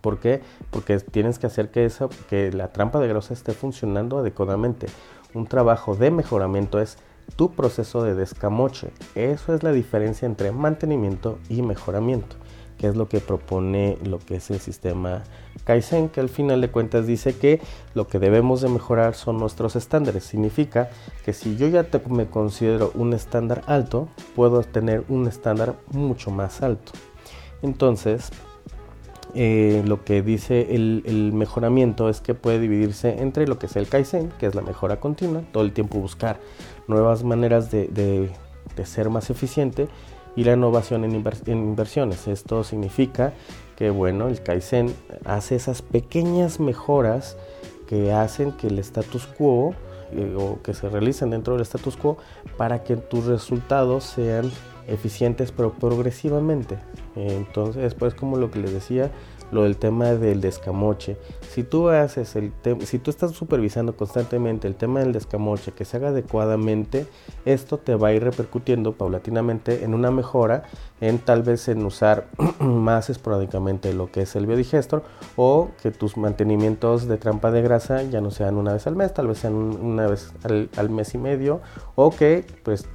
¿Por 0.00 0.18
qué? 0.18 0.42
Porque 0.70 0.98
tienes 0.98 1.38
que 1.38 1.46
hacer 1.46 1.70
que, 1.70 1.84
esa, 1.84 2.08
que 2.28 2.52
la 2.52 2.72
trampa 2.72 3.00
de 3.00 3.08
grasa 3.08 3.34
esté 3.34 3.52
funcionando 3.52 4.18
adecuadamente. 4.18 4.86
Un 5.34 5.46
trabajo 5.46 5.96
de 5.96 6.10
mejoramiento 6.10 6.80
es 6.80 6.98
tu 7.34 7.52
proceso 7.52 8.02
de 8.02 8.14
descamoche. 8.14 8.90
Eso 9.14 9.54
es 9.54 9.62
la 9.62 9.72
diferencia 9.72 10.26
entre 10.26 10.52
mantenimiento 10.52 11.38
y 11.48 11.62
mejoramiento, 11.62 12.36
que 12.78 12.88
es 12.88 12.96
lo 12.96 13.08
que 13.08 13.20
propone 13.20 13.98
lo 14.04 14.18
que 14.18 14.36
es 14.36 14.50
el 14.50 14.60
sistema 14.60 15.24
Kaizen, 15.64 16.08
que 16.08 16.20
al 16.20 16.28
final 16.28 16.60
de 16.60 16.70
cuentas 16.70 17.06
dice 17.06 17.36
que 17.36 17.60
lo 17.94 18.06
que 18.06 18.18
debemos 18.18 18.60
de 18.60 18.68
mejorar 18.68 19.14
son 19.14 19.38
nuestros 19.38 19.76
estándares. 19.76 20.24
Significa 20.24 20.90
que 21.24 21.32
si 21.32 21.56
yo 21.56 21.68
ya 21.68 21.86
me 22.08 22.26
considero 22.26 22.92
un 22.94 23.12
estándar 23.12 23.62
alto, 23.66 24.08
puedo 24.34 24.62
tener 24.62 25.04
un 25.08 25.26
estándar 25.26 25.74
mucho 25.90 26.30
más 26.30 26.62
alto. 26.62 26.92
Entonces, 27.62 28.30
eh, 29.34 29.82
lo 29.84 30.02
que 30.02 30.22
dice 30.22 30.74
el, 30.74 31.32
mejoramiento 31.34 32.08
es 32.08 32.22
que 32.22 32.34
puede 32.34 32.58
dividirse 32.58 33.20
entre 33.20 33.46
lo 33.46 33.58
que 33.58 33.66
es 33.66 33.76
el 33.76 33.86
Kaizen, 33.86 34.30
que 34.38 34.46
es 34.46 34.54
la 34.54 34.62
mejora 34.62 34.98
continua, 34.98 35.42
todo 35.52 35.62
el 35.62 35.72
tiempo 35.72 35.98
buscar 35.98 36.38
nuevas 36.88 37.22
maneras 37.22 37.70
de, 37.70 38.30
ser 38.84 39.10
más 39.10 39.28
eficiente, 39.28 39.88
y 40.36 40.44
la 40.44 40.52
innovación 40.52 41.04
en, 41.04 41.24
inversiones. 41.46 42.28
Esto 42.28 42.62
significa 42.62 43.32
que 43.76 43.90
bueno, 43.90 44.28
el 44.28 44.42
Kaizen 44.42 44.94
hace 45.24 45.56
esas 45.56 45.82
pequeñas 45.82 46.60
mejoras 46.60 47.36
que 47.88 48.12
hacen 48.12 48.52
que 48.52 48.68
el 48.68 48.78
status 48.78 49.26
quo 49.26 49.74
eh, 50.12 50.36
o 50.38 50.62
que 50.62 50.74
se 50.74 50.88
realicen 50.88 51.30
dentro 51.30 51.54
del 51.54 51.62
status 51.62 51.96
quo 51.96 52.18
para 52.56 52.84
que 52.84 52.96
tus 52.96 53.24
resultados 53.24 54.04
sean 54.04 54.50
eficientes 54.86 55.52
pero 55.52 55.72
progresivamente. 55.72 56.78
Entonces, 57.16 57.94
pues 57.94 58.14
como 58.14 58.36
lo 58.36 58.50
que 58.50 58.60
les 58.60 58.72
decía, 58.72 59.10
lo 59.50 59.62
del 59.62 59.76
tema 59.76 60.12
del 60.12 60.40
descamoche. 60.40 61.16
Si 61.48 61.62
tú 61.62 61.88
haces 61.88 62.36
el 62.36 62.52
si 62.84 62.98
tú 62.98 63.10
estás 63.10 63.32
supervisando 63.32 63.96
constantemente 63.96 64.68
el 64.68 64.74
tema 64.74 65.00
del 65.00 65.12
descamoche 65.12 65.72
que 65.72 65.84
se 65.84 65.96
haga 65.96 66.08
adecuadamente, 66.08 67.06
esto 67.44 67.78
te 67.78 67.94
va 67.94 68.08
a 68.08 68.12
ir 68.12 68.24
repercutiendo 68.24 68.92
paulatinamente 68.92 69.84
en 69.84 69.94
una 69.94 70.10
mejora 70.10 70.64
en 71.00 71.18
tal 71.18 71.42
vez 71.42 71.68
en 71.68 71.84
usar 71.84 72.28
más 72.58 73.10
esporádicamente 73.10 73.92
lo 73.92 74.10
que 74.10 74.22
es 74.22 74.36
el 74.36 74.46
biodigestor 74.46 75.02
o 75.36 75.68
que 75.82 75.90
tus 75.90 76.16
mantenimientos 76.16 77.06
de 77.06 77.18
trampa 77.18 77.50
de 77.50 77.62
grasa 77.62 78.02
ya 78.02 78.20
no 78.20 78.30
sean 78.30 78.56
una 78.56 78.72
vez 78.72 78.86
al 78.86 78.96
mes, 78.96 79.12
tal 79.12 79.28
vez 79.28 79.38
sean 79.38 79.54
una 79.54 80.06
vez 80.06 80.32
al, 80.44 80.70
al 80.76 80.90
mes 80.90 81.14
y 81.14 81.18
medio 81.18 81.60
o 81.94 82.10
que 82.10 82.46
pues 82.62 82.88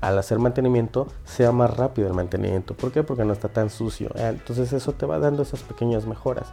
al 0.00 0.18
hacer 0.18 0.38
mantenimiento 0.38 1.06
sea 1.24 1.52
más 1.52 1.76
rápido 1.76 2.08
el 2.08 2.14
mantenimiento. 2.14 2.74
¿Por 2.74 2.90
qué? 2.92 3.02
Porque 3.02 3.24
no 3.24 3.32
está 3.32 3.48
tan 3.48 3.70
sucio. 3.70 4.10
Ah, 4.16 4.30
entonces 4.30 4.72
eso 4.72 4.92
te 4.92 5.06
va 5.06 5.18
dando 5.18 5.42
esas 5.42 5.60
pequeñas 5.62 6.06
mejoras. 6.06 6.52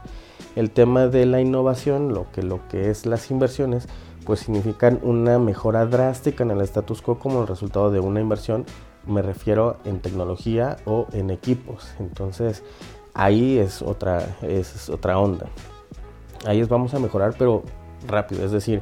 El 0.56 0.72
tema 0.72 1.08
de 1.08 1.26
la 1.26 1.40
innovación, 1.40 2.14
lo 2.14 2.32
que, 2.32 2.44
lo 2.44 2.68
que 2.68 2.90
es 2.90 3.06
las 3.06 3.32
inversiones, 3.32 3.88
pues 4.26 4.42
significan 4.42 5.00
una 5.04 5.40
mejora 5.40 5.86
drástica 5.86 6.44
en 6.44 6.52
el 6.52 6.62
status 6.62 7.02
quo 7.02 7.20
como 7.20 7.46
resultado 7.46 7.92
de 7.92 8.02
una 8.02 8.20
inversión. 8.20 8.66
Me 9.06 9.22
refiero 9.22 9.78
en 9.86 10.02
tecnología 10.02 10.76
o 10.86 11.08
en 11.14 11.30
equipos. 11.30 11.88
Entonces 12.00 12.64
ahí 13.14 13.58
es 13.58 13.82
otra, 13.82 14.38
es 14.42 14.90
otra 14.90 15.18
onda. 15.18 15.48
Ahí 16.46 16.60
es 16.60 16.68
vamos 16.68 16.94
a 16.94 17.00
mejorar, 17.00 17.36
pero 17.40 17.64
rápido. 18.06 18.44
Es 18.44 18.52
decir, 18.52 18.82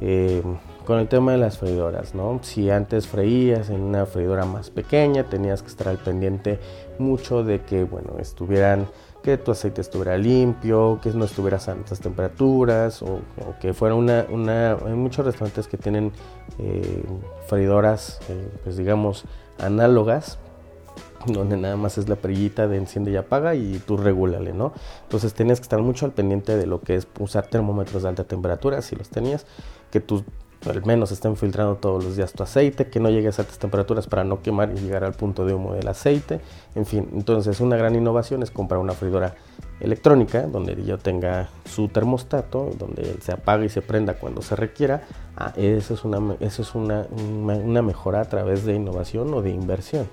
eh, 0.00 0.42
con 0.84 0.98
el 0.98 1.08
tema 1.08 1.32
de 1.32 1.38
las 1.38 1.58
freidoras, 1.58 2.14
¿no? 2.14 2.40
Si 2.42 2.70
antes 2.70 3.06
freías 3.06 3.70
en 3.70 3.80
una 3.80 4.06
freidora 4.06 4.44
más 4.44 4.70
pequeña, 4.70 5.24
tenías 5.24 5.62
que 5.62 5.68
estar 5.68 5.88
al 5.88 5.98
pendiente 5.98 6.58
mucho 6.98 7.42
de 7.42 7.62
que, 7.62 7.84
bueno, 7.84 8.16
estuvieran, 8.18 8.86
que 9.22 9.38
tu 9.38 9.50
aceite 9.50 9.80
estuviera 9.80 10.18
limpio, 10.18 11.00
que 11.02 11.10
no 11.10 11.24
estuvieras 11.24 11.68
a 11.68 11.72
altas 11.72 12.00
temperaturas, 12.00 13.02
o, 13.02 13.20
que 13.60 13.72
fuera 13.72 13.94
una, 13.94 14.26
una, 14.28 14.72
hay 14.72 14.92
muchos 14.92 15.24
restaurantes 15.24 15.68
que 15.68 15.78
tienen 15.78 16.12
eh, 16.58 17.02
freidoras, 17.46 18.20
eh, 18.28 18.48
pues 18.62 18.76
digamos, 18.76 19.24
análogas, 19.58 20.38
donde 21.26 21.56
nada 21.56 21.76
más 21.76 21.96
es 21.96 22.10
la 22.10 22.16
perillita 22.16 22.68
de 22.68 22.76
enciende 22.76 23.10
y 23.10 23.16
apaga 23.16 23.54
y 23.54 23.78
tú 23.86 23.96
regúlale, 23.96 24.52
¿no? 24.52 24.74
Entonces 25.04 25.32
tenías 25.32 25.58
que 25.58 25.64
estar 25.64 25.80
mucho 25.80 26.04
al 26.04 26.12
pendiente 26.12 26.56
de 26.56 26.66
lo 26.66 26.82
que 26.82 26.96
es 26.96 27.08
usar 27.18 27.46
termómetros 27.46 28.02
de 28.02 28.10
alta 28.10 28.24
temperatura, 28.24 28.82
si 28.82 28.94
los 28.94 29.08
tenías, 29.08 29.46
que 29.90 30.00
tus 30.00 30.24
al 30.66 30.84
menos 30.84 31.12
estén 31.12 31.36
filtrando 31.36 31.76
todos 31.76 32.02
los 32.02 32.16
días 32.16 32.32
tu 32.32 32.42
aceite, 32.42 32.88
que 32.88 33.00
no 33.00 33.10
llegues 33.10 33.38
a 33.38 33.42
altas 33.42 33.58
temperaturas 33.58 34.06
para 34.06 34.24
no 34.24 34.42
quemar 34.42 34.72
y 34.74 34.80
llegar 34.80 35.04
al 35.04 35.12
punto 35.12 35.44
de 35.44 35.54
humo 35.54 35.74
del 35.74 35.88
aceite. 35.88 36.40
En 36.74 36.86
fin, 36.86 37.08
entonces 37.12 37.60
una 37.60 37.76
gran 37.76 37.94
innovación 37.94 38.42
es 38.42 38.50
comprar 38.50 38.80
una 38.80 38.92
freidora 38.92 39.34
electrónica 39.80 40.42
donde 40.42 40.82
yo 40.84 40.98
tenga 40.98 41.48
su 41.64 41.88
termostato, 41.88 42.70
donde 42.78 43.16
se 43.20 43.32
apague 43.32 43.66
y 43.66 43.68
se 43.68 43.82
prenda 43.82 44.14
cuando 44.14 44.42
se 44.42 44.56
requiera. 44.56 45.02
Ah, 45.36 45.52
eso 45.56 45.94
es, 45.94 46.04
una, 46.04 46.36
eso 46.40 46.62
es 46.62 46.74
una, 46.74 47.06
mejora 47.82 48.20
a 48.20 48.24
través 48.24 48.64
de 48.64 48.74
innovación 48.74 49.32
o 49.34 49.42
de 49.42 49.50
inversión. 49.50 50.08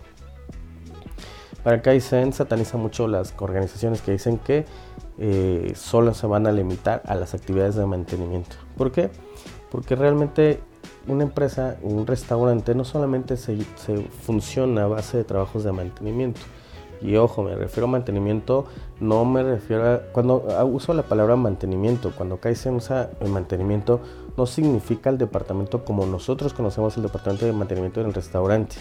Para 1.64 1.82
Kaizen 1.82 2.34
sataniza 2.34 2.78
mucho 2.78 3.08
las 3.08 3.36
organizaciones 3.38 4.02
que 4.02 4.12
dicen 4.12 4.40
que 4.40 4.66
eh, 5.20 5.74
solo 5.76 6.16
se 6.16 6.26
van 6.26 6.48
a 6.48 6.52
limitar 6.52 7.04
a 7.06 7.14
las 7.14 7.36
actividades 7.36 7.76
de 7.76 7.86
mantenimiento. 7.86 8.56
¿Por 8.76 8.92
qué? 8.92 9.12
Porque 9.72 9.96
realmente 9.96 10.60
una 11.08 11.24
empresa, 11.24 11.78
un 11.82 12.06
restaurante, 12.06 12.76
no 12.76 12.86
solamente 12.86 13.38
se, 13.38 13.58
funciona 14.22 14.84
a 14.84 14.88
base 14.88 15.18
de 15.18 15.24
trabajos 15.24 15.64
de 15.64 15.72
mantenimiento. 15.72 16.42
Y 17.02 17.16
ojo, 17.16 17.42
me 17.42 17.56
refiero 17.56 17.88
a 17.88 17.90
mantenimiento, 17.90 18.66
no 19.00 19.26
me 19.26 19.42
refiero 19.42 19.92
a... 19.92 19.98
Cuando 20.12 20.46
uso 20.66 20.94
la 20.94 21.02
palabra 21.02 21.36
mantenimiento, 21.36 22.14
cuando 22.16 22.40
Kaizen 22.40 22.76
usa 22.76 23.10
el 23.20 23.30
mantenimiento, 23.30 24.02
no 24.38 24.46
significa 24.46 25.10
el 25.10 25.18
departamento 25.18 25.84
como 25.84 26.06
nosotros 26.06 26.54
conocemos 26.54 26.96
el 26.98 27.04
departamento 27.04 27.48
de 27.48 27.54
mantenimiento 27.54 28.02
en 28.02 28.08
el 28.08 28.14
restaurante. 28.14 28.76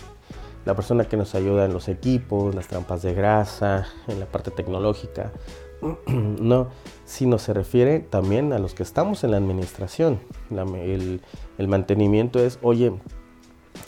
La 0.67 0.75
persona 0.75 1.07
que 1.07 1.17
nos 1.17 1.35
ayuda 1.35 1.65
en 1.65 1.73
los 1.73 1.89
equipos, 1.89 2.55
las 2.55 2.69
trampas 2.69 3.01
de 3.01 3.15
grasa, 3.15 3.87
en 4.07 4.21
la 4.21 4.27
parte 4.27 4.51
tecnológica. 4.51 5.33
no, 6.07 6.69
sino 7.05 7.39
se 7.39 7.55
refiere 7.55 8.01
también 8.01 8.53
a 8.53 8.59
los 8.59 8.75
que 8.75 8.83
estamos 8.83 9.25
en 9.25 9.33
la 9.33 9.37
administración. 9.37 10.21
el, 10.51 11.21
mantenimiento 11.69 12.39
es, 12.39 12.59
oye, 12.63 12.93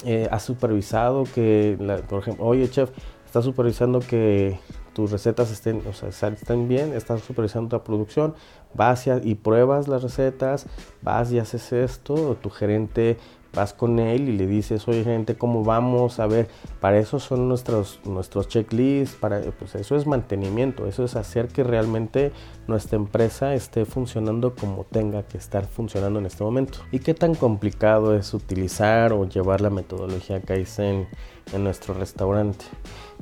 eh, 0.04 0.28
has 0.30 0.42
supervisado 0.42 1.24
que, 1.34 1.76
por 2.08 2.20
ejemplo, 2.20 2.46
oye, 2.46 2.68
chef, 2.70 2.90
estás 3.24 3.44
supervisando 3.44 4.00
que 4.00 4.58
tus 4.92 5.10
recetas 5.10 5.50
estén, 5.50 5.82
o 5.86 5.92
sea, 5.92 6.28
estén 6.28 6.68
bien, 6.68 6.92
estás 6.92 7.22
supervisando 7.22 7.78
tu 7.78 7.84
producción, 7.84 8.34
vas 8.74 9.06
y 9.06 9.34
pruebas 9.34 9.88
las 9.88 10.02
recetas, 10.02 10.66
vas 11.02 11.32
y 11.32 11.38
haces 11.38 11.72
esto, 11.72 12.36
tu 12.42 12.50
gerente 12.50 13.16
vas 13.54 13.74
con 13.74 13.98
él 13.98 14.28
y 14.28 14.36
le 14.36 14.46
dices, 14.46 14.88
oye 14.88 15.04
gente, 15.04 15.36
¿cómo 15.36 15.62
vamos? 15.62 16.20
A 16.20 16.26
ver, 16.26 16.48
para 16.80 16.98
eso 16.98 17.20
son 17.20 17.48
nuestros, 17.48 18.00
nuestros 18.04 18.48
checklists, 18.48 19.16
para, 19.16 19.40
pues 19.40 19.74
eso 19.74 19.96
es 19.96 20.06
mantenimiento, 20.06 20.86
eso 20.86 21.04
es 21.04 21.16
hacer 21.16 21.48
que 21.48 21.62
realmente 21.62 22.32
nuestra 22.66 22.96
empresa 22.96 23.54
esté 23.54 23.84
funcionando 23.84 24.54
como 24.54 24.84
tenga 24.84 25.22
que 25.24 25.36
estar 25.36 25.66
funcionando 25.66 26.18
en 26.18 26.26
este 26.26 26.42
momento. 26.44 26.78
¿Y 26.92 27.00
qué 27.00 27.14
tan 27.14 27.34
complicado 27.34 28.16
es 28.16 28.32
utilizar 28.32 29.12
o 29.12 29.28
llevar 29.28 29.60
la 29.60 29.70
metodología 29.70 30.40
Kaizen 30.40 31.06
en 31.52 31.64
nuestro 31.64 31.94
restaurante? 31.94 32.64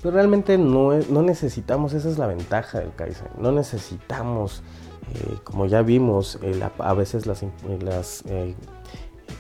Pero 0.00 0.14
realmente 0.14 0.58
no, 0.58 0.92
no 1.10 1.22
necesitamos, 1.22 1.92
esa 1.92 2.08
es 2.08 2.18
la 2.18 2.26
ventaja 2.26 2.78
del 2.78 2.94
Kaizen, 2.94 3.28
no 3.38 3.50
necesitamos, 3.50 4.62
eh, 5.14 5.38
como 5.42 5.66
ya 5.66 5.82
vimos, 5.82 6.38
a 6.78 6.94
veces 6.94 7.26
las, 7.26 7.44
las 7.82 8.22
eh, 8.26 8.54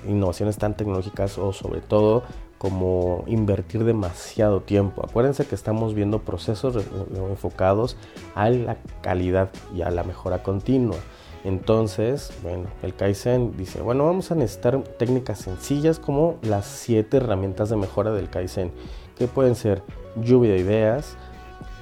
innovaciones 0.06 0.58
tan 0.58 0.76
tecnológicas 0.76 1.38
o 1.38 1.52
sobre 1.52 1.80
todo 1.80 2.22
como 2.58 3.24
invertir 3.26 3.84
demasiado 3.84 4.60
tiempo. 4.60 5.02
Acuérdense 5.02 5.46
que 5.46 5.54
estamos 5.54 5.94
viendo 5.94 6.20
procesos 6.20 6.84
enfocados 7.30 7.96
a 8.34 8.50
la 8.50 8.76
calidad 9.00 9.50
y 9.74 9.82
a 9.82 9.90
la 9.90 10.04
mejora 10.04 10.42
continua. 10.42 10.98
Entonces, 11.42 12.32
bueno, 12.42 12.64
el 12.82 12.94
Kaizen 12.94 13.56
dice, 13.56 13.80
bueno, 13.80 14.04
vamos 14.04 14.30
a 14.30 14.34
necesitar 14.34 14.78
técnicas 14.98 15.38
sencillas 15.38 15.98
como 15.98 16.36
las 16.42 16.66
siete 16.66 17.16
herramientas 17.16 17.70
de 17.70 17.76
mejora 17.76 18.10
del 18.10 18.28
Kaizen, 18.28 18.72
que 19.16 19.26
pueden 19.26 19.54
ser 19.54 19.82
lluvia 20.22 20.52
de 20.52 20.58
ideas. 20.58 21.16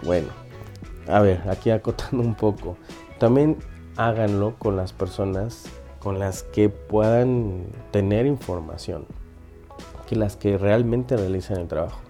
Bueno, 0.05 0.29
a 1.09 1.21
ver, 1.21 1.43
aquí 1.49 1.71
acotando 1.71 2.23
un 2.23 2.37
poco. 2.37 2.77
También 3.19 3.57
háganlo 3.97 4.55
con 4.59 4.77
las 4.77 4.93
personas 4.93 5.65
con 5.99 6.19
las 6.19 6.43
que 6.43 6.69
puedan 6.69 7.67
tener 7.91 8.27
información, 8.27 9.07
que 10.09 10.17
las 10.17 10.37
que 10.37 10.59
realmente 10.59 11.17
realicen 11.17 11.59
el 11.59 11.69
trabajo. 11.69 12.01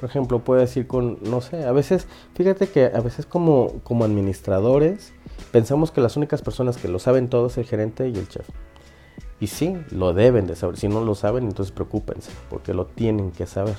Por 0.00 0.08
ejemplo, 0.08 0.38
puedo 0.38 0.60
decir 0.60 0.86
con, 0.86 1.18
no 1.22 1.40
sé, 1.42 1.64
a 1.64 1.72
veces, 1.72 2.06
fíjate 2.34 2.68
que 2.68 2.86
a 2.86 3.00
veces 3.00 3.26
como, 3.26 3.80
como 3.82 4.04
administradores 4.04 5.12
pensamos 5.52 5.90
que 5.90 6.00
las 6.00 6.16
únicas 6.16 6.40
personas 6.40 6.78
que 6.78 6.88
lo 6.88 6.98
saben 6.98 7.28
todo 7.28 7.48
es 7.48 7.58
el 7.58 7.66
gerente 7.66 8.08
y 8.08 8.16
el 8.16 8.28
chef. 8.28 8.48
Y 9.40 9.46
sí, 9.46 9.76
lo 9.90 10.12
deben 10.12 10.46
de 10.46 10.56
saber. 10.56 10.76
Si 10.76 10.88
no 10.88 11.02
lo 11.02 11.14
saben, 11.14 11.44
entonces 11.44 11.72
preocúpense, 11.72 12.30
porque 12.50 12.74
lo 12.74 12.86
tienen 12.86 13.30
que 13.30 13.46
saber. 13.46 13.76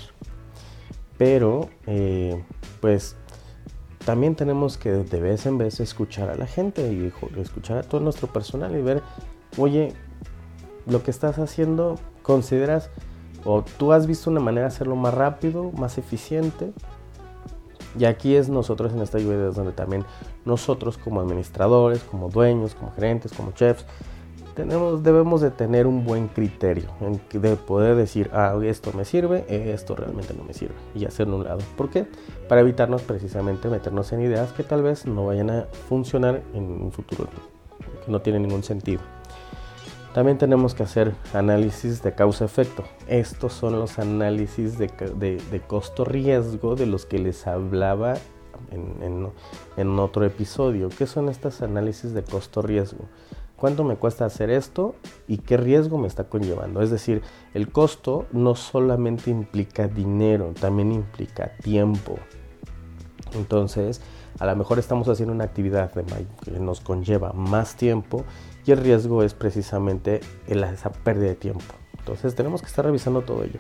Pero, 1.17 1.69
eh, 1.85 2.43
pues, 2.81 3.15
también 4.05 4.35
tenemos 4.35 4.77
que 4.77 4.91
de 4.91 5.21
vez 5.21 5.45
en 5.45 5.59
vez 5.59 5.79
escuchar 5.79 6.29
a 6.29 6.35
la 6.35 6.47
gente 6.47 6.91
y 6.91 7.11
escuchar 7.39 7.77
a 7.77 7.83
todo 7.83 8.01
nuestro 8.01 8.27
personal 8.27 8.75
y 8.75 8.81
ver, 8.81 9.03
oye, 9.57 9.93
lo 10.85 11.03
que 11.03 11.11
estás 11.11 11.39
haciendo, 11.39 11.95
consideras 12.21 12.89
o 13.43 13.63
tú 13.63 13.91
has 13.91 14.07
visto 14.07 14.29
una 14.29 14.39
manera 14.39 14.67
de 14.67 14.73
hacerlo 14.73 14.95
más 14.95 15.13
rápido, 15.13 15.71
más 15.71 15.97
eficiente. 15.97 16.71
Y 17.97 18.05
aquí 18.05 18.35
es 18.35 18.47
nosotros 18.47 18.93
en 18.93 19.01
esta 19.01 19.19
lluvia 19.19 19.37
donde 19.37 19.73
también 19.73 20.05
nosotros 20.45 20.97
como 20.97 21.19
administradores, 21.19 22.01
como 22.03 22.29
dueños, 22.29 22.73
como 22.75 22.91
gerentes, 22.93 23.33
como 23.33 23.51
chefs, 23.51 23.85
tenemos, 24.55 25.03
debemos 25.03 25.41
de 25.41 25.49
tener 25.51 25.87
un 25.87 26.03
buen 26.03 26.27
criterio 26.27 26.89
de 27.31 27.55
poder 27.55 27.95
decir, 27.95 28.29
ah, 28.33 28.57
esto 28.63 28.91
me 28.93 29.05
sirve, 29.05 29.45
esto 29.73 29.95
realmente 29.95 30.33
no 30.33 30.43
me 30.43 30.53
sirve 30.53 30.75
y 30.93 31.05
hacerlo 31.05 31.37
un 31.37 31.45
lado. 31.45 31.59
¿Por 31.77 31.89
qué? 31.89 32.05
Para 32.47 32.61
evitarnos 32.61 33.01
precisamente 33.01 33.69
meternos 33.69 34.11
en 34.11 34.21
ideas 34.21 34.51
que 34.53 34.63
tal 34.63 34.83
vez 34.83 35.05
no 35.05 35.25
vayan 35.25 35.49
a 35.49 35.65
funcionar 35.87 36.41
en 36.53 36.63
un 36.63 36.91
futuro, 36.91 37.29
que 38.05 38.11
no 38.11 38.21
tiene 38.21 38.39
ningún 38.39 38.63
sentido. 38.63 39.01
También 40.13 40.37
tenemos 40.37 40.75
que 40.75 40.83
hacer 40.83 41.13
análisis 41.33 42.03
de 42.03 42.13
causa-efecto. 42.13 42.83
Estos 43.07 43.53
son 43.53 43.79
los 43.79 43.97
análisis 43.97 44.77
de, 44.77 45.61
costo-riesgo 45.67 46.75
de 46.75 46.85
los 46.85 47.05
que 47.05 47.17
les 47.17 47.47
hablaba 47.47 48.15
en, 48.71 49.99
otro 49.99 50.25
episodio. 50.25 50.89
¿Qué 50.89 51.07
son 51.07 51.29
estos 51.29 51.61
análisis 51.61 52.13
de 52.13 52.23
costo-riesgo? 52.23 53.05
¿Cuánto 53.55 53.85
me 53.85 53.95
cuesta 53.95 54.25
hacer 54.25 54.49
esto 54.49 54.95
y 55.27 55.37
qué 55.37 55.55
riesgo 55.55 55.97
me 55.97 56.07
está 56.07 56.25
conllevando? 56.25 56.81
Es 56.81 56.89
decir, 56.89 57.21
el 57.53 57.71
costo 57.71 58.25
no 58.33 58.55
solamente 58.55 59.29
implica 59.29 59.87
dinero, 59.87 60.53
también 60.59 60.91
implica 60.91 61.55
tiempo. 61.61 62.17
Entonces, 63.33 64.01
a 64.41 64.45
lo 64.47 64.55
mejor 64.55 64.79
estamos 64.79 65.07
haciendo 65.07 65.35
una 65.35 65.43
actividad 65.43 65.91
que 65.91 66.51
nos 66.59 66.81
conlleva 66.81 67.31
más 67.31 67.75
tiempo 67.75 68.25
y 68.65 68.71
el 68.71 68.79
riesgo 68.79 69.21
es 69.21 69.35
precisamente 69.35 70.19
esa 70.47 70.91
pérdida 70.91 71.27
de 71.27 71.35
tiempo. 71.35 71.75
Entonces 71.99 72.33
tenemos 72.33 72.61
que 72.61 72.65
estar 72.65 72.83
revisando 72.83 73.21
todo 73.21 73.43
ello. 73.43 73.59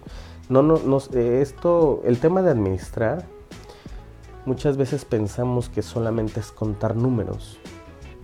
No, 0.49 0.63
no, 0.63 0.97
esto, 1.13 2.01
el 2.03 2.17
tema 2.17 2.41
de 2.41 2.49
administrar, 2.49 3.27
muchas 4.47 4.75
veces 4.75 5.05
pensamos 5.05 5.69
que 5.69 5.83
solamente 5.83 6.39
es 6.39 6.51
contar 6.51 6.95
números. 6.95 7.59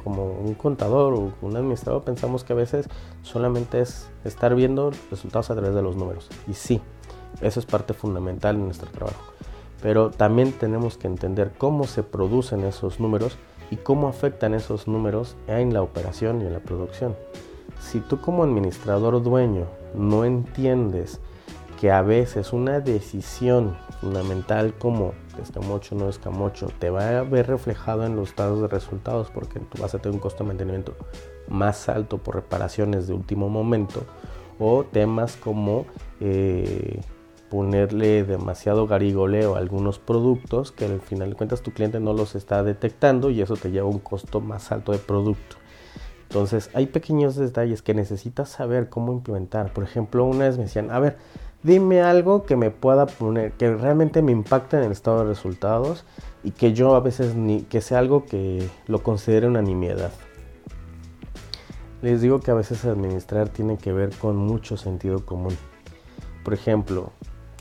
Como 0.04 0.26
un 0.26 0.56
contador 0.56 1.14
o 1.14 1.34
un 1.44 1.56
administrador 1.56 2.04
pensamos 2.06 2.44
que 2.44 2.54
a 2.54 2.56
veces 2.56 2.90
solamente 3.22 3.82
es 3.82 4.10
estar 4.24 4.56
viendo 4.56 4.90
resultados 5.12 5.52
a 5.52 5.54
través 5.54 5.76
de 5.76 5.84
los 5.84 5.96
números. 5.96 6.28
Y 6.48 6.56
sí, 6.56 6.82
eso 7.40 7.60
es 7.60 7.68
parte 7.68 7.94
fundamental 7.94 8.56
en 8.56 8.66
nuestro 8.66 8.90
trabajo. 8.90 9.37
Pero 9.82 10.10
también 10.10 10.52
tenemos 10.54 10.98
que 10.98 11.08
entender 11.08 11.52
cómo 11.58 11.86
se 11.86 12.04
producen 12.04 12.64
esos 12.64 13.00
números 13.00 13.38
y 13.70 13.78
cómo 13.78 14.08
afectan 14.08 14.54
esos 14.54 14.88
números 14.88 15.36
en 15.48 15.74
la 15.74 15.82
operación 15.82 16.42
y 16.42 16.46
en 16.46 16.54
la 16.54 16.60
producción. 16.60 17.16
Si 17.80 18.00
tú 18.00 18.20
como 18.20 18.44
administrador 18.44 19.16
o 19.16 19.20
dueño 19.20 19.66
no 19.94 20.26
entiendes 20.26 21.20
que 21.80 21.92
a 21.92 22.02
veces 22.02 22.54
una 22.54 22.80
decisión 22.80 23.78
fundamental 24.02 24.74
como 24.78 25.14
escamocho 25.42 25.96
no 25.96 26.10
escamocho 26.10 26.72
te 26.80 26.90
va 26.90 27.20
a 27.20 27.24
ver 27.24 27.48
reflejado 27.48 28.06
en 28.06 28.16
los 28.16 28.30
estados 28.30 28.62
de 28.62 28.68
resultados 28.68 29.30
porque 29.32 29.60
tú 29.60 29.82
vas 29.82 29.94
a 29.94 30.00
tener 30.00 30.16
un 30.16 30.20
costo 30.20 30.44
de 30.44 30.48
mantenimiento 30.48 30.96
más 31.48 31.88
alto 31.90 32.18
por 32.18 32.36
reparaciones 32.36 33.08
de 33.08 33.14
último 33.14 33.50
momento 33.50 34.04
o 34.60 34.84
temas 34.84 35.36
como 35.36 35.86
eh, 36.20 37.00
ponerle 37.50 38.24
demasiado 38.24 38.88
garigoleo 38.88 39.56
a 39.56 39.60
algunos 39.60 40.00
productos 40.00 40.72
que 40.72 40.86
al 40.86 41.00
final 41.00 41.32
de 41.32 41.36
cuentas 41.36 41.62
tu 41.62 41.72
cliente 41.72 42.00
no 42.00 42.14
los 42.14 42.36
está 42.36 42.64
detectando 42.64 43.30
y 43.30 43.42
eso 43.42 43.56
te 43.56 43.72
lleva 43.72 43.88
a 43.88 43.92
un 43.92 44.00
costo 44.00 44.42
más 44.42 44.72
alto 44.72 44.92
de 44.92 44.98
producto. 44.98 45.58
Entonces 46.24 46.70
hay 46.74 46.88
pequeños 46.88 47.36
detalles 47.36 47.82
que 47.82 47.94
necesitas 47.94 48.50
saber 48.50 48.90
cómo 48.90 49.14
implementar. 49.14 49.72
Por 49.72 49.86
ejemplo, 49.86 50.26
una 50.26 50.46
vez 50.46 50.58
me 50.58 50.66
decían, 50.66 50.92
a 50.92 51.00
ver, 51.00 51.18
dime 51.64 52.02
algo 52.02 52.44
que 52.44 52.58
me 52.58 52.70
pueda 52.70 53.06
poner, 53.06 53.54
que 53.54 53.74
realmente 53.74 54.22
me 54.22 54.34
impacte 54.34 54.78
en 54.78 54.84
el 54.84 54.92
estado 54.92 55.20
de 55.20 55.26
resultados 55.26 56.04
y 56.44 56.52
que 56.52 56.74
yo 56.74 56.96
a 56.96 57.00
veces 57.00 57.36
ni, 57.36 57.62
que 57.62 57.80
sea 57.82 58.00
algo 58.00 58.26
que 58.26 58.70
lo 58.88 59.04
considere 59.04 59.48
una 59.48 59.62
nimiedad. 59.62 60.12
Les 62.02 62.22
digo 62.22 62.42
que 62.42 62.52
a 62.52 62.56
veces 62.56 62.86
administrar 62.86 63.50
tiene 63.50 63.78
que 63.78 63.92
ver 63.92 64.12
con 64.18 64.36
mucho 64.36 64.78
sentido 64.78 65.26
común. 65.26 65.58
Por 66.44 66.54
ejemplo, 66.54 67.12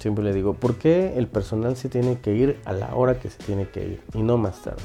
Siempre 0.07 0.23
le 0.23 0.33
digo, 0.33 0.55
¿por 0.55 0.77
qué 0.77 1.15
el 1.17 1.27
personal 1.27 1.77
se 1.77 1.89
tiene 1.89 2.21
que 2.21 2.33
ir 2.33 2.61
a 2.65 2.73
la 2.73 2.95
hora 2.95 3.19
que 3.19 3.29
se 3.29 3.43
tiene 3.43 3.69
que 3.69 3.85
ir 3.85 4.03
y 4.15 4.23
no 4.23 4.39
más 4.39 4.63
tarde? 4.63 4.85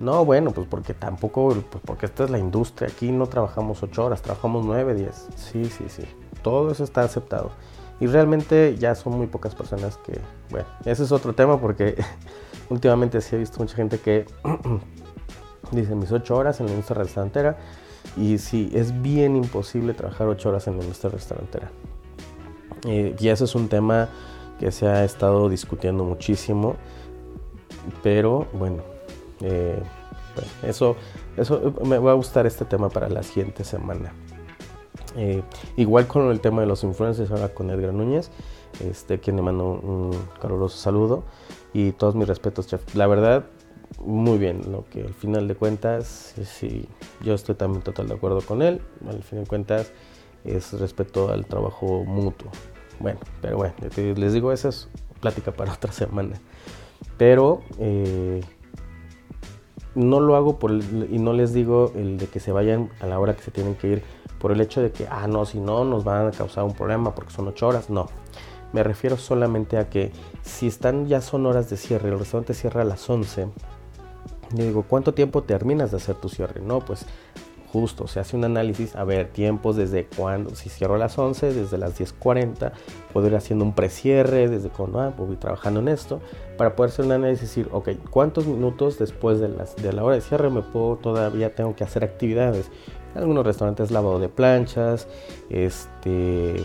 No, 0.00 0.24
bueno, 0.24 0.50
pues 0.50 0.66
porque 0.68 0.92
tampoco, 0.92 1.54
pues 1.70 1.84
porque 1.86 2.06
esta 2.06 2.24
es 2.24 2.30
la 2.30 2.40
industria, 2.40 2.88
aquí 2.88 3.12
no 3.12 3.28
trabajamos 3.28 3.80
8 3.80 4.04
horas, 4.04 4.20
trabajamos 4.20 4.66
9, 4.66 4.96
10. 4.96 5.28
Sí, 5.36 5.66
sí, 5.66 5.84
sí, 5.86 6.02
todo 6.42 6.72
eso 6.72 6.82
está 6.82 7.02
aceptado. 7.02 7.52
Y 8.00 8.08
realmente 8.08 8.76
ya 8.76 8.96
son 8.96 9.16
muy 9.16 9.28
pocas 9.28 9.54
personas 9.54 9.96
que, 9.98 10.18
bueno, 10.50 10.66
ese 10.84 11.04
es 11.04 11.12
otro 11.12 11.32
tema 11.32 11.60
porque 11.60 11.94
últimamente 12.70 13.20
sí 13.20 13.36
he 13.36 13.38
visto 13.38 13.60
mucha 13.60 13.76
gente 13.76 14.00
que 14.00 14.26
dice 15.70 15.94
mis 15.94 16.10
8 16.10 16.34
horas 16.34 16.58
en 16.58 16.66
la 16.66 16.72
industria 16.72 17.02
restaurantera 17.02 17.56
y 18.16 18.38
sí, 18.38 18.68
es 18.74 19.00
bien 19.00 19.36
imposible 19.36 19.94
trabajar 19.94 20.26
8 20.26 20.48
horas 20.48 20.66
en 20.66 20.78
la 20.78 20.82
industria 20.82 21.12
restaurantera. 21.12 21.70
Eh, 22.84 23.14
y 23.18 23.28
eso 23.28 23.44
es 23.44 23.54
un 23.54 23.68
tema 23.68 24.08
que 24.58 24.72
se 24.72 24.86
ha 24.86 25.04
estado 25.04 25.48
discutiendo 25.48 26.04
muchísimo, 26.04 26.76
pero 28.02 28.46
bueno, 28.52 28.82
eh, 29.40 29.82
eso, 30.62 30.96
eso 31.36 31.74
me 31.84 31.98
va 31.98 32.12
a 32.12 32.14
gustar 32.14 32.46
este 32.46 32.64
tema 32.64 32.88
para 32.88 33.08
la 33.08 33.22
siguiente 33.22 33.64
semana. 33.64 34.12
Eh, 35.16 35.42
igual 35.76 36.06
con 36.06 36.30
el 36.30 36.40
tema 36.40 36.62
de 36.62 36.66
los 36.66 36.84
influencers, 36.84 37.30
ahora 37.30 37.48
con 37.48 37.70
Edgar 37.70 37.92
Núñez, 37.92 38.30
este, 38.80 39.20
quien 39.20 39.36
le 39.36 39.42
mando 39.42 39.66
un 39.66 40.16
caluroso 40.40 40.78
saludo 40.78 41.24
y 41.74 41.92
todos 41.92 42.14
mis 42.14 42.26
respetos, 42.26 42.66
chef. 42.66 42.94
La 42.94 43.06
verdad, 43.06 43.44
muy 44.04 44.38
bien, 44.38 44.72
lo 44.72 44.84
que 44.86 45.02
al 45.02 45.14
final 45.14 45.48
de 45.48 45.54
cuentas, 45.54 46.34
sí, 46.44 46.88
yo 47.22 47.34
estoy 47.34 47.54
también 47.54 47.82
total 47.82 48.08
de 48.08 48.14
acuerdo 48.14 48.40
con 48.40 48.62
él, 48.62 48.80
al 49.06 49.22
final 49.22 49.44
de 49.44 49.48
cuentas 49.48 49.92
es 50.44 50.72
respecto 50.72 51.30
al 51.30 51.46
trabajo 51.46 52.04
mutuo. 52.04 52.50
Bueno, 53.02 53.18
pero 53.40 53.56
bueno, 53.56 53.74
les 53.96 54.32
digo, 54.32 54.52
esa 54.52 54.68
es 54.68 54.88
plática 55.20 55.50
para 55.50 55.72
otra 55.72 55.92
semana. 55.92 56.40
Pero 57.18 57.62
eh, 57.78 58.40
no 59.96 60.20
lo 60.20 60.36
hago 60.36 60.58
por 60.58 60.70
y 60.72 61.18
no 61.18 61.32
les 61.32 61.52
digo 61.52 61.92
el 61.96 62.16
de 62.16 62.28
que 62.28 62.38
se 62.38 62.52
vayan 62.52 62.90
a 63.00 63.06
la 63.06 63.18
hora 63.18 63.34
que 63.34 63.42
se 63.42 63.50
tienen 63.50 63.74
que 63.74 63.88
ir 63.88 64.02
por 64.38 64.52
el 64.52 64.60
hecho 64.60 64.80
de 64.80 64.92
que, 64.92 65.06
ah, 65.10 65.26
no, 65.26 65.44
si 65.44 65.58
no, 65.58 65.84
nos 65.84 66.04
van 66.04 66.28
a 66.28 66.30
causar 66.30 66.64
un 66.64 66.74
problema 66.74 67.14
porque 67.14 67.32
son 67.32 67.48
ocho 67.48 67.66
horas. 67.66 67.90
No, 67.90 68.08
me 68.72 68.84
refiero 68.84 69.16
solamente 69.16 69.78
a 69.78 69.90
que 69.90 70.12
si 70.42 70.68
están 70.68 71.06
ya 71.08 71.20
son 71.20 71.44
horas 71.46 71.68
de 71.70 71.76
cierre, 71.76 72.08
el 72.08 72.18
restaurante 72.18 72.54
cierra 72.54 72.82
a 72.82 72.84
las 72.84 73.08
11. 73.10 73.48
Yo 74.54 74.64
digo, 74.64 74.84
¿cuánto 74.86 75.12
tiempo 75.12 75.42
terminas 75.42 75.90
de 75.90 75.96
hacer 75.96 76.14
tu 76.16 76.28
cierre? 76.28 76.60
No, 76.60 76.80
pues 76.80 77.04
justo, 77.72 78.06
se 78.06 78.20
hace 78.20 78.36
un 78.36 78.44
análisis, 78.44 78.94
a 78.96 79.04
ver, 79.04 79.28
tiempos 79.28 79.76
desde 79.76 80.06
cuando, 80.06 80.54
si 80.54 80.68
cierro 80.68 80.96
a 80.96 80.98
las 80.98 81.18
11, 81.18 81.54
desde 81.54 81.78
las 81.78 81.98
10.40, 81.98 82.72
puedo 83.12 83.26
ir 83.26 83.34
haciendo 83.34 83.64
un 83.64 83.74
precierre, 83.74 84.48
desde 84.48 84.68
cuando 84.68 85.00
ah, 85.00 85.12
voy 85.16 85.36
trabajando 85.36 85.80
en 85.80 85.88
esto, 85.88 86.20
para 86.58 86.76
poder 86.76 86.90
hacer 86.92 87.06
un 87.06 87.12
análisis 87.12 87.56
y 87.56 87.62
decir, 87.62 87.68
ok, 87.72 87.90
¿cuántos 88.10 88.46
minutos 88.46 88.98
después 88.98 89.40
de, 89.40 89.48
las, 89.48 89.74
de 89.76 89.92
la 89.92 90.04
hora 90.04 90.16
de 90.16 90.20
cierre 90.20 90.50
me 90.50 90.60
puedo, 90.60 90.96
todavía 90.96 91.54
tengo 91.54 91.74
que 91.74 91.84
hacer 91.84 92.04
actividades? 92.04 92.70
Algunos 93.14 93.44
restaurantes 93.44 93.90
lavado 93.90 94.18
de 94.18 94.28
planchas, 94.28 95.08
este, 95.48 96.62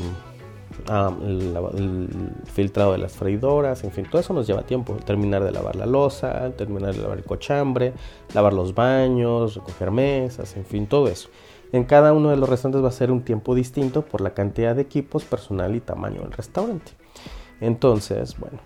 ah, 0.87 1.11
el, 1.21 2.31
filtrado 2.45 2.91
de 2.93 2.97
las 2.97 3.13
freidoras, 3.13 3.83
en 3.83 3.91
fin, 3.91 4.05
todo 4.09 4.21
eso 4.21 4.33
nos 4.33 4.47
lleva 4.47 4.63
tiempo. 4.63 4.95
Terminar 5.05 5.43
de 5.43 5.51
lavar 5.51 5.75
la 5.75 5.85
losa, 5.85 6.51
terminar 6.57 6.93
de 6.93 7.01
lavar 7.01 7.17
el 7.17 7.23
cochambre, 7.23 7.93
lavar 8.33 8.53
los 8.53 8.73
baños, 8.73 9.55
recoger 9.55 9.91
mesas, 9.91 10.55
en 10.55 10.65
fin, 10.65 10.87
todo 10.87 11.07
eso. 11.07 11.29
En 11.71 11.83
cada 11.83 12.13
uno 12.13 12.29
de 12.29 12.37
los 12.37 12.47
restaurantes 12.47 12.83
va 12.83 12.89
a 12.89 12.91
ser 12.91 13.11
un 13.11 13.23
tiempo 13.23 13.53
distinto 13.53 14.03
por 14.03 14.21
la 14.21 14.33
cantidad 14.33 14.75
de 14.75 14.83
equipos, 14.83 15.25
personal 15.25 15.75
y 15.75 15.81
tamaño 15.81 16.21
del 16.21 16.31
restaurante. 16.31 16.93
Entonces, 17.59 18.37
bueno, 18.39 18.59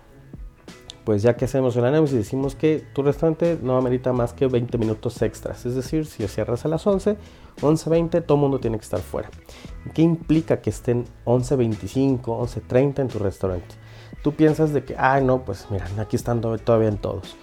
pues 1.04 1.22
ya 1.22 1.36
que 1.36 1.46
hacemos 1.46 1.76
el 1.76 1.84
análisis 1.84 2.16
decimos 2.16 2.54
que 2.54 2.84
tu 2.92 3.02
restaurante 3.02 3.58
no 3.60 3.76
amerita 3.76 4.12
más 4.12 4.32
que 4.32 4.46
20 4.46 4.78
minutos 4.78 5.20
extras. 5.22 5.66
Es 5.66 5.74
decir, 5.74 6.06
si 6.06 6.26
cierras 6.28 6.64
a 6.64 6.68
las 6.68 6.86
11, 6.86 7.16
11.20, 7.60 8.24
todo 8.24 8.36
el 8.36 8.40
mundo 8.40 8.60
tiene 8.60 8.78
que 8.78 8.84
estar 8.84 9.00
fuera. 9.00 9.30
¿Qué 9.94 10.02
implica 10.02 10.60
que 10.60 10.70
estén 10.70 11.04
11.25, 11.24 12.22
11.30 12.22 13.00
en 13.00 13.08
tu 13.08 13.18
restaurante? 13.18 13.74
Tú 14.22 14.32
piensas 14.32 14.72
de 14.72 14.84
que, 14.84 14.94
ay 14.96 15.24
no, 15.24 15.44
pues 15.44 15.66
mira, 15.70 15.86
aquí 15.98 16.16
están 16.16 16.40
todavía 16.40 16.88
en 16.88 16.98
todos. 16.98 17.36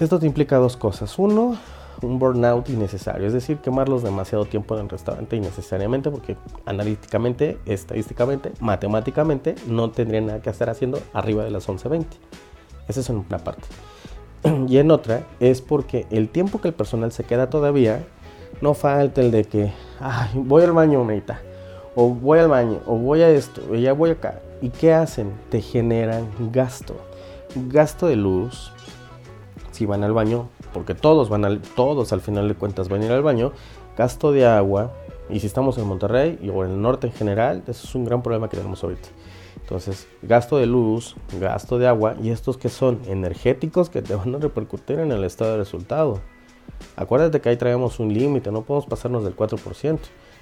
Esto 0.00 0.18
te 0.18 0.26
implica 0.26 0.56
dos 0.56 0.76
cosas. 0.76 1.18
Uno, 1.18 1.56
un 2.02 2.18
burnout 2.18 2.68
innecesario, 2.68 3.26
es 3.26 3.32
decir, 3.32 3.58
quemarlos 3.58 4.02
demasiado 4.02 4.44
tiempo 4.44 4.74
en 4.74 4.82
el 4.82 4.88
restaurante 4.88 5.36
innecesariamente 5.36 6.10
porque 6.10 6.36
analíticamente, 6.66 7.58
estadísticamente, 7.66 8.52
matemáticamente 8.60 9.54
no 9.66 9.90
tendrían 9.90 10.26
nada 10.26 10.42
que 10.42 10.50
estar 10.50 10.68
haciendo 10.68 11.00
arriba 11.12 11.44
de 11.44 11.50
las 11.50 11.68
11.20. 11.68 12.06
Esa 12.88 13.00
es 13.00 13.08
una 13.08 13.38
parte. 13.38 13.64
Y 14.68 14.78
en 14.78 14.90
otra 14.90 15.24
es 15.40 15.60
porque 15.60 16.06
el 16.10 16.28
tiempo 16.28 16.60
que 16.60 16.68
el 16.68 16.74
personal 16.74 17.12
se 17.12 17.24
queda 17.24 17.48
todavía, 17.50 18.04
no 18.60 18.74
falta 18.74 19.20
el 19.20 19.30
de 19.30 19.44
que, 19.44 19.72
ay, 20.00 20.30
voy 20.34 20.62
al 20.62 20.72
baño, 20.72 21.04
meita, 21.04 21.40
o 21.94 22.08
voy 22.08 22.38
al 22.38 22.48
baño, 22.48 22.80
o 22.86 22.96
voy 22.96 23.22
a 23.22 23.30
esto, 23.30 23.62
o 23.70 23.74
ya 23.74 23.92
voy 23.92 24.10
acá. 24.10 24.40
¿Y 24.60 24.70
qué 24.70 24.92
hacen? 24.92 25.32
Te 25.50 25.60
generan 25.60 26.28
gasto. 26.52 26.96
Gasto 27.54 28.06
de 28.06 28.16
luz, 28.16 28.72
si 29.72 29.86
van 29.86 30.04
al 30.04 30.12
baño, 30.12 30.48
porque 30.72 30.94
todos 30.94 31.28
van 31.28 31.44
al, 31.44 31.60
todos 31.60 32.12
al 32.12 32.20
final 32.20 32.48
de 32.48 32.54
cuentas 32.54 32.88
van 32.88 33.02
a 33.02 33.06
ir 33.06 33.12
al 33.12 33.22
baño, 33.22 33.52
gasto 33.96 34.32
de 34.32 34.46
agua, 34.46 34.92
y 35.30 35.40
si 35.40 35.46
estamos 35.46 35.78
en 35.78 35.86
Monterrey 35.86 36.50
o 36.54 36.64
en 36.64 36.72
el 36.72 36.82
norte 36.82 37.06
en 37.06 37.12
general, 37.12 37.62
eso 37.66 37.86
es 37.86 37.94
un 37.94 38.04
gran 38.04 38.22
problema 38.22 38.48
que 38.48 38.56
tenemos 38.56 38.82
ahorita. 38.82 39.08
Entonces, 39.60 40.08
gasto 40.22 40.58
de 40.58 40.66
luz, 40.66 41.16
gasto 41.40 41.78
de 41.78 41.86
agua 41.86 42.16
y 42.22 42.30
estos 42.30 42.58
que 42.58 42.68
son 42.68 43.00
energéticos 43.06 43.88
que 43.88 44.02
te 44.02 44.14
van 44.14 44.34
a 44.34 44.38
repercutir 44.38 44.98
en 44.98 45.12
el 45.12 45.24
estado 45.24 45.52
de 45.52 45.58
resultado. 45.58 46.20
Acuérdate 46.96 47.40
que 47.40 47.48
ahí 47.48 47.56
traemos 47.56 47.98
un 48.00 48.12
límite, 48.12 48.50
no 48.50 48.62
podemos 48.62 48.86
pasarnos 48.86 49.24
del 49.24 49.36
4%. 49.36 49.98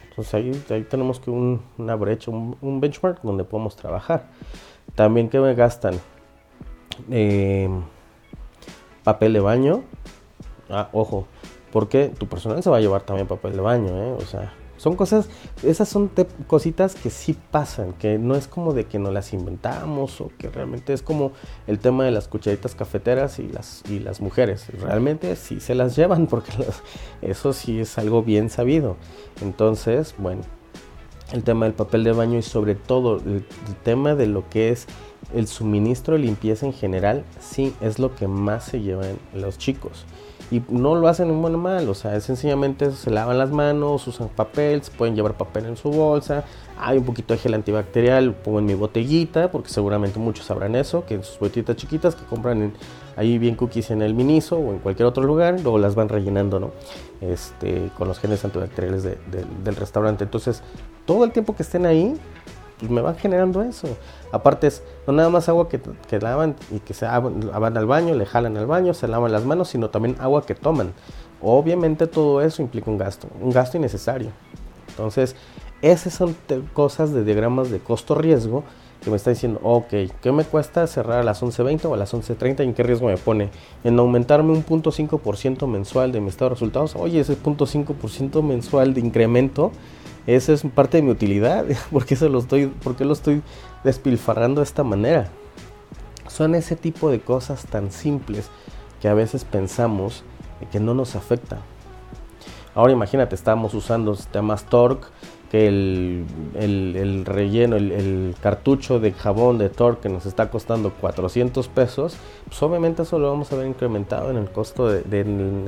Entonces 0.09 0.35
ahí, 0.35 0.64
ahí 0.71 0.83
tenemos 0.83 1.21
que 1.21 1.31
un, 1.31 1.62
una 1.79 1.95
brecha, 1.95 2.31
un, 2.31 2.81
benchmark 2.81 3.23
donde 3.23 3.45
podemos 3.45 3.77
trabajar. 3.77 4.29
También 4.95 5.29
que 5.29 5.38
me 5.38 5.55
gastan 5.55 5.95
eh, 7.11 7.69
papel 9.05 9.33
de 9.35 9.40
baño, 9.40 9.85
Ah, 10.70 10.88
ojo, 10.92 11.26
porque 11.72 12.12
tu 12.16 12.26
personal 12.26 12.62
se 12.62 12.70
va 12.70 12.78
a 12.78 12.80
llevar 12.80 13.02
también 13.02 13.26
papel 13.26 13.52
de 13.52 13.61
baño, 13.61 14.02
¿eh? 14.02 14.12
O 14.12 14.26
sea, 14.26 14.52
son 14.80 14.96
cosas, 14.96 15.28
esas 15.62 15.90
son 15.90 16.11
cositas 16.46 16.94
que 16.94 17.11
sí 17.11 17.37
pasan, 17.50 17.92
que 17.92 18.18
no 18.18 18.35
es 18.35 18.48
como 18.48 18.72
de 18.72 18.87
que 18.87 18.98
no 18.98 19.11
las 19.11 19.35
inventamos 19.35 20.22
o 20.22 20.30
que 20.38 20.48
realmente 20.48 20.94
es 20.94 21.02
como 21.02 21.33
el 21.66 21.78
tema 21.78 22.04
de 22.04 22.12
las 22.12 22.28
cucharitas 22.28 22.74
cafeteras 22.74 23.38
y 23.38 23.48
las, 23.48 23.83
y 23.90 23.98
las 23.98 24.22
mujeres. 24.22 24.68
Realmente 24.80 25.37
sí 25.37 25.61
se 25.61 25.74
las 25.74 25.96
llevan 25.96 26.26
porque 26.26 26.52
eso 27.20 27.52
sí 27.52 27.80
es 27.80 27.98
algo 27.98 28.22
bien 28.22 28.48
sabido. 28.48 28.96
Entonces, 29.42 30.14
bueno, 30.16 30.42
el 31.33 31.44
tema 31.44 31.66
del 31.66 31.74
papel 31.74 32.02
de 32.02 32.12
baño 32.12 32.38
y 32.38 32.42
sobre 32.42 32.74
todo 32.74 33.18
el 33.18 33.44
tema 33.85 34.14
de 34.14 34.28
lo 34.28 34.48
que 34.48 34.70
es 34.70 34.87
el 35.35 35.46
suministro 35.46 36.14
de 36.14 36.20
limpieza 36.20 36.64
en 36.64 36.72
general, 36.72 37.24
sí 37.38 37.74
es 37.83 37.98
lo 37.98 38.14
que 38.14 38.28
más 38.28 38.64
se 38.64 38.80
llevan 38.80 39.18
los 39.35 39.59
chicos 39.59 40.06
y 40.51 40.63
no 40.69 40.97
lo 40.97 41.07
hacen 41.07 41.31
en 41.31 41.59
mal, 41.59 41.89
o 41.89 41.95
sea, 41.95 42.21
sencillamente 42.21 42.91
se 42.91 43.11
lavan 43.11 43.39
las 43.39 43.51
manos, 43.51 44.07
usan 44.09 44.29
papel, 44.29 44.83
se 44.83 44.91
pueden 44.91 45.15
llevar 45.15 45.35
papel 45.35 45.67
en 45.67 45.77
su 45.77 45.91
bolsa, 45.91 46.45
hay 46.77 46.99
un 46.99 47.05
poquito 47.05 47.35
de 47.35 47.39
gel 47.39 47.55
antibacterial, 47.55 48.35
pongo 48.35 48.59
en 48.59 48.67
mi 48.67 48.75
botellita, 48.75 49.51
porque 49.51 49.69
seguramente 49.69 50.19
muchos 50.19 50.47
sabrán 50.47 50.75
eso, 50.75 51.05
que 51.07 51.15
en 51.15 51.23
sus 51.23 51.39
botellitas 51.39 51.77
chiquitas 51.77 52.17
que 52.17 52.25
compran 52.25 52.73
ahí 53.17 53.39
bien 53.39 53.55
cookies 53.55 53.91
en 53.91 54.03
el 54.03 54.15
Miniso 54.15 54.57
o 54.57 54.73
en 54.73 54.79
cualquier 54.79 55.07
otro 55.07 55.23
lugar, 55.23 55.61
luego 55.61 55.79
las 55.79 55.95
van 55.95 56.09
rellenando, 56.09 56.59
¿no? 56.59 56.71
Este, 57.21 57.91
con 57.99 58.09
los 58.09 58.19
geles 58.19 58.45
antibacteriales 58.45 59.03
del 59.03 59.77
restaurante. 59.77 60.25
Entonces, 60.25 60.63
todo 61.05 61.25
el 61.25 61.33
tiempo 61.33 61.55
que 61.55 61.63
estén 61.63 61.85
ahí, 61.85 62.15
pues 62.81 62.90
me 62.90 63.01
van 63.01 63.16
generando 63.16 63.62
eso. 63.62 63.88
Aparte 64.33 64.66
es 64.66 64.83
no 65.07 65.12
nada 65.12 65.29
más 65.29 65.49
agua 65.49 65.69
que, 65.69 65.81
que 66.09 66.19
lavan 66.19 66.57
y 66.71 66.81
que 66.81 66.95
se 66.95 67.07
van 67.07 67.77
al 67.77 67.87
baño, 67.87 68.14
le 68.14 68.27
jalan 68.27 68.57
al 68.57 68.66
baño, 68.66 68.95
se 68.95 69.07
lavan 69.07 69.33
las 69.33 69.45
manos, 69.45 69.69
sino 69.69 69.90
también 69.90 70.16
agua 70.19 70.45
que 70.45 70.55
toman. 70.55 70.93
Obviamente 71.43 72.07
todo 72.07 72.43
eso 72.43 72.62
implica 72.62 72.90
un 72.90 72.99
gasto, 72.99 73.29
un 73.40 73.51
gasto 73.51 73.77
innecesario. 73.77 74.31
Entonces, 74.88 75.37
esas 75.83 76.12
son 76.12 76.37
cosas 76.75 77.12
de 77.12 77.25
diagramas 77.25 77.71
de 77.71 77.79
costo-riesgo 77.79 78.64
que 79.03 79.11
me 79.11 79.16
está 79.16 79.31
diciendo, 79.31 79.61
ok, 79.62 79.88
¿qué 80.21 80.33
me 80.33 80.45
cuesta 80.45 80.87
cerrar 80.87 81.21
a 81.21 81.23
las 81.23 81.43
11.20 81.43 81.87
o 81.87 81.95
a 81.95 81.97
las 81.97 82.12
11.30 82.12 82.61
y 82.61 82.62
en 82.64 82.75
qué 82.75 82.83
riesgo 82.83 83.07
me 83.07 83.16
pone? 83.16 83.49
En 83.83 83.99
aumentarme 83.99 84.53
un 84.53 84.64
0.5% 84.64 85.66
mensual 85.66 86.12
de 86.12 86.21
mi 86.21 86.29
estado 86.29 86.51
de 86.51 86.55
resultados. 86.57 86.95
Oye, 86.97 87.21
ese 87.21 87.37
0.5% 87.38 88.43
mensual 88.43 88.93
de 88.93 89.01
incremento 89.01 89.73
esa 90.26 90.52
es 90.52 90.62
parte 90.62 90.98
de 90.98 91.02
mi 91.02 91.11
utilidad. 91.11 91.64
¿Por 91.90 92.06
qué, 92.06 92.16
lo, 92.28 92.38
estoy, 92.38 92.66
¿Por 92.66 93.00
lo 93.00 93.12
estoy 93.12 93.42
despilfarrando 93.85 94.61
de 94.61 94.64
esta 94.64 94.85
manera? 94.85 95.28
Son 96.28 96.54
ese 96.54 96.76
tipo 96.76 97.11
de 97.11 97.20
cosas 97.20 97.66
tan 97.66 97.90
simples 97.90 98.50
que 99.00 99.09
a 99.09 99.14
veces 99.14 99.44
pensamos 99.44 100.24
que 100.70 100.80
no 100.80 100.94
nos 100.94 101.16
afecta. 101.16 101.59
Ahora 102.74 102.92
imagínate, 102.92 103.35
estamos 103.35 103.74
usando 103.74 104.14
sistemas 104.14 104.64
Torque, 104.64 105.09
que 105.50 105.66
el, 105.66 106.24
el, 106.54 107.24
relleno, 107.24 107.74
el, 107.74 108.37
cartucho 108.40 109.00
de 109.00 109.11
jabón 109.12 109.59
de 109.59 109.68
Torque 109.68 110.02
que 110.02 110.09
nos 110.09 110.24
está 110.24 110.48
costando 110.48 110.92
400 110.92 111.66
pesos, 111.66 112.16
pues 112.46 112.62
obviamente 112.62 113.02
eso 113.02 113.18
lo 113.18 113.30
vamos 113.30 113.52
a 113.52 113.56
ver 113.56 113.66
incrementado 113.66 114.30
en 114.30 114.37
el 114.37 114.48
costo 114.50 114.88
de, 114.88 115.00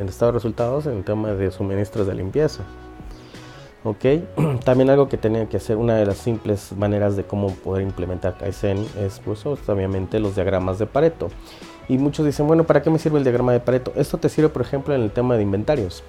estado 0.07 0.31
de 0.31 0.37
resultados 0.37 0.87
en 0.87 0.99
el 0.99 1.05
tema 1.05 1.33
de 1.33 1.51
suministros 1.51 2.07
de 2.07 2.15
limpieza. 2.15 2.63
¿Ok? 3.85 4.05
También 4.65 4.91
algo 4.91 5.09
que 5.09 5.17
tenía 5.17 5.49
que 5.49 5.57
hacer, 5.57 5.77
una 5.77 5.97
de 5.97 6.07
las 6.07 6.19
simples 6.19 6.73
maneras 6.77 7.17
de 7.17 7.25
cómo 7.25 7.49
poder 7.49 7.83
implementar 7.83 8.37
Kaizen 8.39 8.87
es 9.01 9.21
pues 9.25 9.45
obviamente 9.47 10.19
los 10.21 10.35
diagramas 10.35 10.79
de 10.79 10.87
Pareto. 10.87 11.29
Y 11.89 11.99
muchos 11.99 12.25
dicen, 12.25 12.47
bueno, 12.47 12.65
¿para 12.65 12.83
qué 12.83 12.91
me 12.91 12.99
sirve 12.99 13.19
el 13.19 13.25
diagrama 13.25 13.53
de 13.53 13.61
Pareto? 13.61 13.93
Esto 13.97 14.19
te 14.19 14.29
sirve, 14.29 14.49
por 14.49 14.63
ejemplo, 14.63 14.95
en 14.95 15.03
el 15.03 15.11
tema 15.11 15.37
de 15.37 15.43
inventarios. 15.43 16.05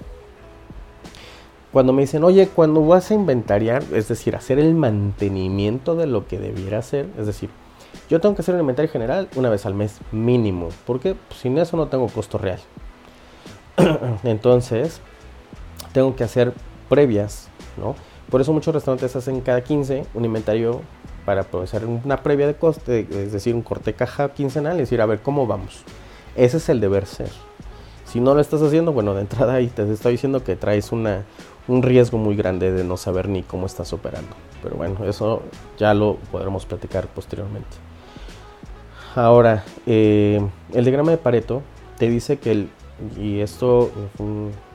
Cuando 1.72 1.92
me 1.92 2.04
dicen, 2.04 2.24
oye, 2.24 2.48
cuando 2.48 2.86
vas 2.86 3.10
a 3.10 3.16
inventariar, 3.16 3.84
es 3.94 4.08
decir, 4.08 4.36
hacer 4.36 4.60
el 4.60 4.76
mantenimiento 4.76 5.96
de 5.96 6.06
lo 6.06 6.28
que 6.28 6.38
debiera 6.38 6.78
hacer, 6.78 7.08
es 7.18 7.26
decir, 7.26 7.50
yo 8.10 8.22
tengo 8.22 8.36
que 8.36 8.42
hacer 8.42 8.54
un 8.54 8.62
inventario 8.62 8.92
general 8.92 9.28
una 9.36 9.50
vez 9.50 9.66
al 9.66 9.74
mes 9.74 10.00
mínimo, 10.12 10.70
porque 10.86 11.16
pues, 11.16 11.40
sin 11.40 11.58
eso 11.58 11.76
no 11.76 11.88
tengo 11.88 12.08
costo 12.10 12.38
real. 12.38 12.60
Entonces, 14.24 15.02
tengo 15.94 16.16
que 16.16 16.24
hacer 16.24 16.54
previas 16.90 17.50
por 18.30 18.42
eso 18.42 18.54
muchos 18.54 18.74
restaurantes 18.74 19.16
hacen 19.16 19.42
cada 19.42 19.64
15 19.64 20.06
un 20.14 20.26
inventario 20.26 20.82
para 21.26 21.46
hacer 21.64 21.86
una 21.86 22.18
previa 22.18 22.48
de 22.48 22.56
coste, 22.56 23.08
es 23.10 23.32
decir, 23.32 23.56
un 23.56 23.62
corte 23.62 23.94
caja 23.94 24.30
quincenal 24.30 24.78
y 24.78 24.82
decir, 24.82 25.02
a 25.02 25.06
ver, 25.06 25.22
¿cómo 25.22 25.48
vamos? 25.48 25.84
Ese 26.36 26.58
es 26.58 26.70
el 26.70 26.80
deber 26.80 27.06
ser. 27.06 27.30
Si 28.06 28.20
no 28.20 28.36
lo 28.36 28.42
estás 28.42 28.62
haciendo, 28.62 28.92
bueno, 28.94 29.14
de 29.14 29.22
entrada 29.22 29.56
ahí 29.56 29.68
te 29.68 29.90
estoy 29.92 30.14
diciendo 30.14 30.44
que 30.44 30.56
traes 30.56 30.92
una, 30.92 31.24
un 31.68 31.82
riesgo 31.82 32.18
muy 32.18 32.36
grande 32.36 32.72
de 32.72 32.84
no 32.84 32.98
saber 32.98 33.30
ni 33.30 33.44
cómo 33.44 33.66
estás 33.66 33.94
operando. 33.94 34.36
Pero 34.62 34.76
bueno, 34.76 35.06
eso 35.06 35.42
ya 35.78 35.94
lo 35.94 36.18
podremos 36.32 36.66
platicar 36.66 37.08
posteriormente. 37.08 37.78
Ahora, 39.16 39.64
eh, 39.86 40.42
el 40.74 40.84
diagrama 40.84 41.12
de 41.12 41.18
Pareto 41.18 41.62
te 41.98 42.10
dice 42.10 42.38
que 42.38 42.52
el, 42.52 42.70
y 43.20 43.40
esto 43.40 43.92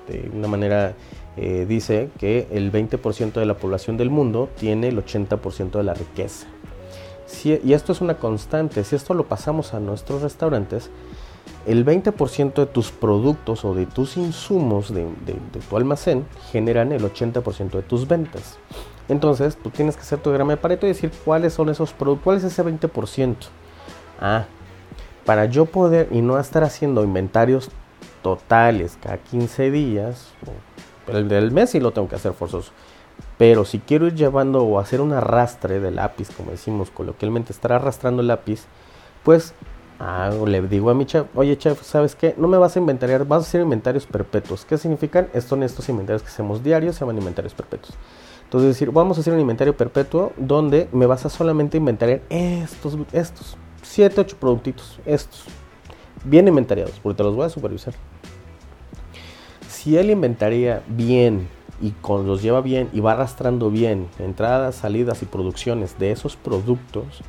de 0.09 0.31
una 0.33 0.49
manera 0.49 0.95
eh, 1.41 1.67
dice 1.69 2.11
que 2.19 2.49
el 2.51 2.73
20% 2.73 3.35
de 3.35 3.47
la 3.47 3.57
población 3.57 3.97
del 3.97 4.11
mundo 4.11 4.49
tiene 4.57 4.89
el 4.89 5.05
80% 5.05 5.71
de 5.71 5.83
la 5.85 5.95
riqueza. 5.95 6.49
y 7.45 7.73
esto 7.73 7.93
es 7.93 8.01
una 8.01 8.19
constante, 8.19 8.83
si 8.83 8.97
esto 8.97 9.15
lo 9.15 9.29
pasamos 9.29 9.73
a 9.73 9.79
nuestros 9.79 10.23
restaurantes, 10.23 10.91
el 11.65 11.85
20% 11.85 12.55
de 12.55 12.67
tus 12.67 12.91
productos 12.91 13.65
o 13.65 13.73
de 13.75 13.87
tus 13.87 14.17
insumos 14.17 14.93
de, 14.93 15.07
tu 15.69 15.77
almacén 15.77 16.27
generan 16.51 16.91
el 16.91 17.03
80% 17.03 17.71
de 17.71 17.83
tus 17.83 18.09
ventas. 18.09 18.59
Entonces, 19.09 19.57
tú 19.57 19.71
tienes 19.71 19.95
que 19.95 20.03
hacer 20.03 20.19
tu 20.19 20.31
diagrama 20.31 20.53
de 20.53 20.57
Pareto 20.57 20.87
y 20.87 20.91
decir 20.91 21.13
cuáles 21.25 21.55
son 21.55 21.69
esos 21.69 21.93
productos, 21.93 22.25
cuál 22.25 22.37
es 22.39 22.45
ese 22.45 22.65
20%. 22.65 23.37
Ah, 24.21 24.47
para 25.25 25.45
yo 25.45 25.67
poder 25.67 26.09
y 26.11 26.21
no 26.21 26.39
estar 26.41 26.65
haciendo 26.65 27.05
inventarios 27.05 27.71
totales 28.23 28.99
cada 29.01 29.19
15 29.19 29.71
días 29.71 30.33
el 31.09 31.29
del 31.29 31.51
mes 31.53 31.71
sí 31.71 31.81
lo 31.81 31.93
tengo 31.93 32.09
que 32.09 32.17
hacer 32.17 32.33
forzoso. 32.33 32.73
Pero 33.37 33.65
si 33.65 33.79
quiero 33.79 34.07
ir 34.07 34.15
llevando 34.15 34.63
o 34.63 34.79
hacer 34.79 35.01
un 35.01 35.13
arrastre 35.13 35.81
de 35.81 35.91
lápiz, 35.91 36.29
como 36.37 36.51
decimos 36.51 36.91
coloquialmente, 36.91 37.53
estar 37.53 37.73
arrastrando 37.73 38.23
el 38.23 38.29
lápiz, 38.29 38.65
pues 39.25 39.55
le 40.47 40.63
digo 40.63 40.91
a 40.91 40.95
mi 40.95 41.07
chef, 41.07 41.27
oye 41.35 41.59
chef, 41.59 41.83
¿sabes 41.83 42.15
qué? 42.15 42.35
No 42.37 42.47
me 42.47 42.57
vas 42.57 42.77
a 42.77 42.79
inventariar, 42.79 43.25
vas 43.25 43.45
a 43.45 43.49
hacer 43.49 43.61
inventarios 43.61 44.07
perpetuos. 44.07 44.65
¿Qué 44.65 44.79
significan? 44.79 45.27
Estos 45.33 45.51
son 45.51 45.63
estos 45.63 45.89
inventarios 45.89 46.23
que 46.23 46.29
hacemos 46.29 46.63
diarios, 46.63 46.95
se 46.95 47.01
llaman 47.01 47.19
inventarios 47.19 47.55
perpetuos. 47.55 47.97
Entonces 48.45 48.69
decir, 48.69 48.91
vamos 48.93 49.19
a 49.19 49.21
hacer 49.21 49.35
un 49.35 49.41
inventario 49.41 49.77
perpetuo 49.77 50.33
donde 50.37 50.89
me 50.93 51.07
vas 51.07 51.27
a 51.27 51.29
solamente 51.29 51.77
inventariar 51.77 52.23
estos, 52.31 52.97
estos, 53.13 53.57
7, 53.83 54.21
8 54.21 54.37
productitos, 54.39 55.01
estos, 55.05 55.45
bien 56.25 56.49
inventariados, 56.49 56.99
porque 57.03 57.17
te 57.17 57.25
los 57.25 57.35
voy 57.35 57.47
a 57.47 57.49
supervisar. 57.51 57.95
Si 59.79 59.97
él 59.97 60.11
inventaría 60.11 60.83
bien 60.89 61.47
y 61.81 61.93
con, 61.93 62.27
los 62.27 62.43
lleva 62.43 62.61
bien 62.63 62.89
y 62.93 62.99
va 62.99 63.13
arrastrando 63.13 63.71
bien 63.71 64.09
entradas, 64.19 64.75
salidas 64.75 65.23
y 65.23 65.27
producciones 65.27 65.97
de 66.01 66.11
esos 66.11 66.35
productos, 66.35 67.21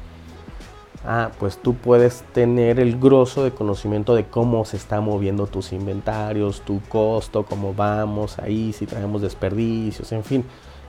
ah, 1.05 1.29
pues 1.37 1.59
tú 1.59 1.75
puedes 1.75 2.23
tener 2.33 2.79
el 2.79 2.99
grosso 2.99 3.43
de 3.43 3.51
conocimiento 3.51 4.15
de 4.15 4.25
cómo 4.25 4.65
se 4.65 4.77
está 4.77 4.99
moviendo 4.99 5.45
tus 5.45 5.73
inventarios, 5.73 6.61
tu 6.61 6.81
costo, 6.89 7.45
cómo 7.45 7.75
vamos 7.75 8.39
ahí, 8.39 8.73
si 8.73 8.87
traemos 8.87 9.21
desperdicios, 9.21 10.11
en 10.11 10.23
fin. 10.23 10.43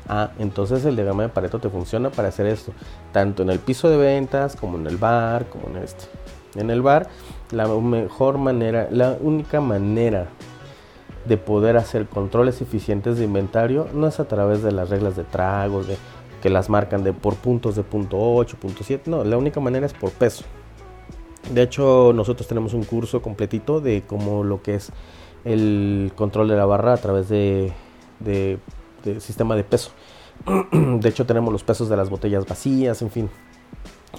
Ah, 0.09 0.31
entonces 0.39 0.83
el 0.87 0.97
diagrama 0.97 1.25
de 1.25 1.29
Pareto 1.29 1.59
te 1.59 1.69
funciona 1.69 2.09
para 2.09 2.29
hacer 2.29 2.47
esto, 2.47 2.73
tanto 3.13 3.43
en 3.43 3.51
el 3.51 3.59
piso 3.59 3.91
de 3.91 3.99
ventas 3.99 4.57
como 4.57 4.79
en 4.79 4.87
el 4.87 4.97
bar, 4.97 5.45
como 5.51 5.69
en 5.69 5.83
este. 5.83 6.07
En 6.55 6.71
el 6.71 6.81
bar, 6.81 7.07
la 7.51 7.69
mejor 7.69 8.39
manera, 8.39 8.89
la 8.91 9.19
única 9.21 9.61
manera 9.61 10.27
de 11.25 11.37
poder 11.37 11.77
hacer 11.77 12.07
controles 12.07 12.61
eficientes 12.63 13.19
de 13.19 13.25
inventario 13.25 13.87
no 13.93 14.07
es 14.07 14.21
a 14.21 14.27
través 14.27 14.63
de 14.63 14.73
las 14.73 14.89
reglas 14.89 15.17
de 15.17 15.25
tragos, 15.25 15.87
de 15.87 15.97
que 16.41 16.49
las 16.49 16.71
marcan 16.71 17.05
de 17.05 17.13
por 17.13 17.35
puntos 17.37 17.77
de 17.77 17.83
punto 17.83 18.19
8, 18.19 18.57
punto 18.59 18.83
7. 18.83 19.11
No, 19.11 19.25
la 19.25 19.37
única 19.37 19.61
manera 19.61 19.87
es 19.87 19.93
por 19.93 20.11
peso. 20.11 20.45
De 21.53 21.63
hecho, 21.63 22.13
nosotros 22.15 22.47
tenemos 22.49 22.75
un 22.75 22.85
curso 22.85 23.23
completito 23.23 23.81
de 23.81 24.03
cómo 24.07 24.45
lo 24.45 24.63
que 24.63 24.77
es 24.77 24.93
el 25.45 26.13
control 26.15 26.49
de 26.49 26.57
la 26.57 26.67
barra 26.67 26.95
a 26.95 26.97
través 26.97 27.29
de, 27.29 27.73
de, 28.21 28.59
sistema 29.21 29.57
de 29.57 29.65
peso. 29.65 29.91
De 30.73 31.09
hecho, 31.09 31.27
tenemos 31.27 31.53
los 31.53 31.65
pesos 31.65 31.89
de 31.89 31.97
las 31.97 32.09
botellas 32.09 32.47
vacías, 32.47 33.03
en 33.03 33.11
fin. 33.11 33.31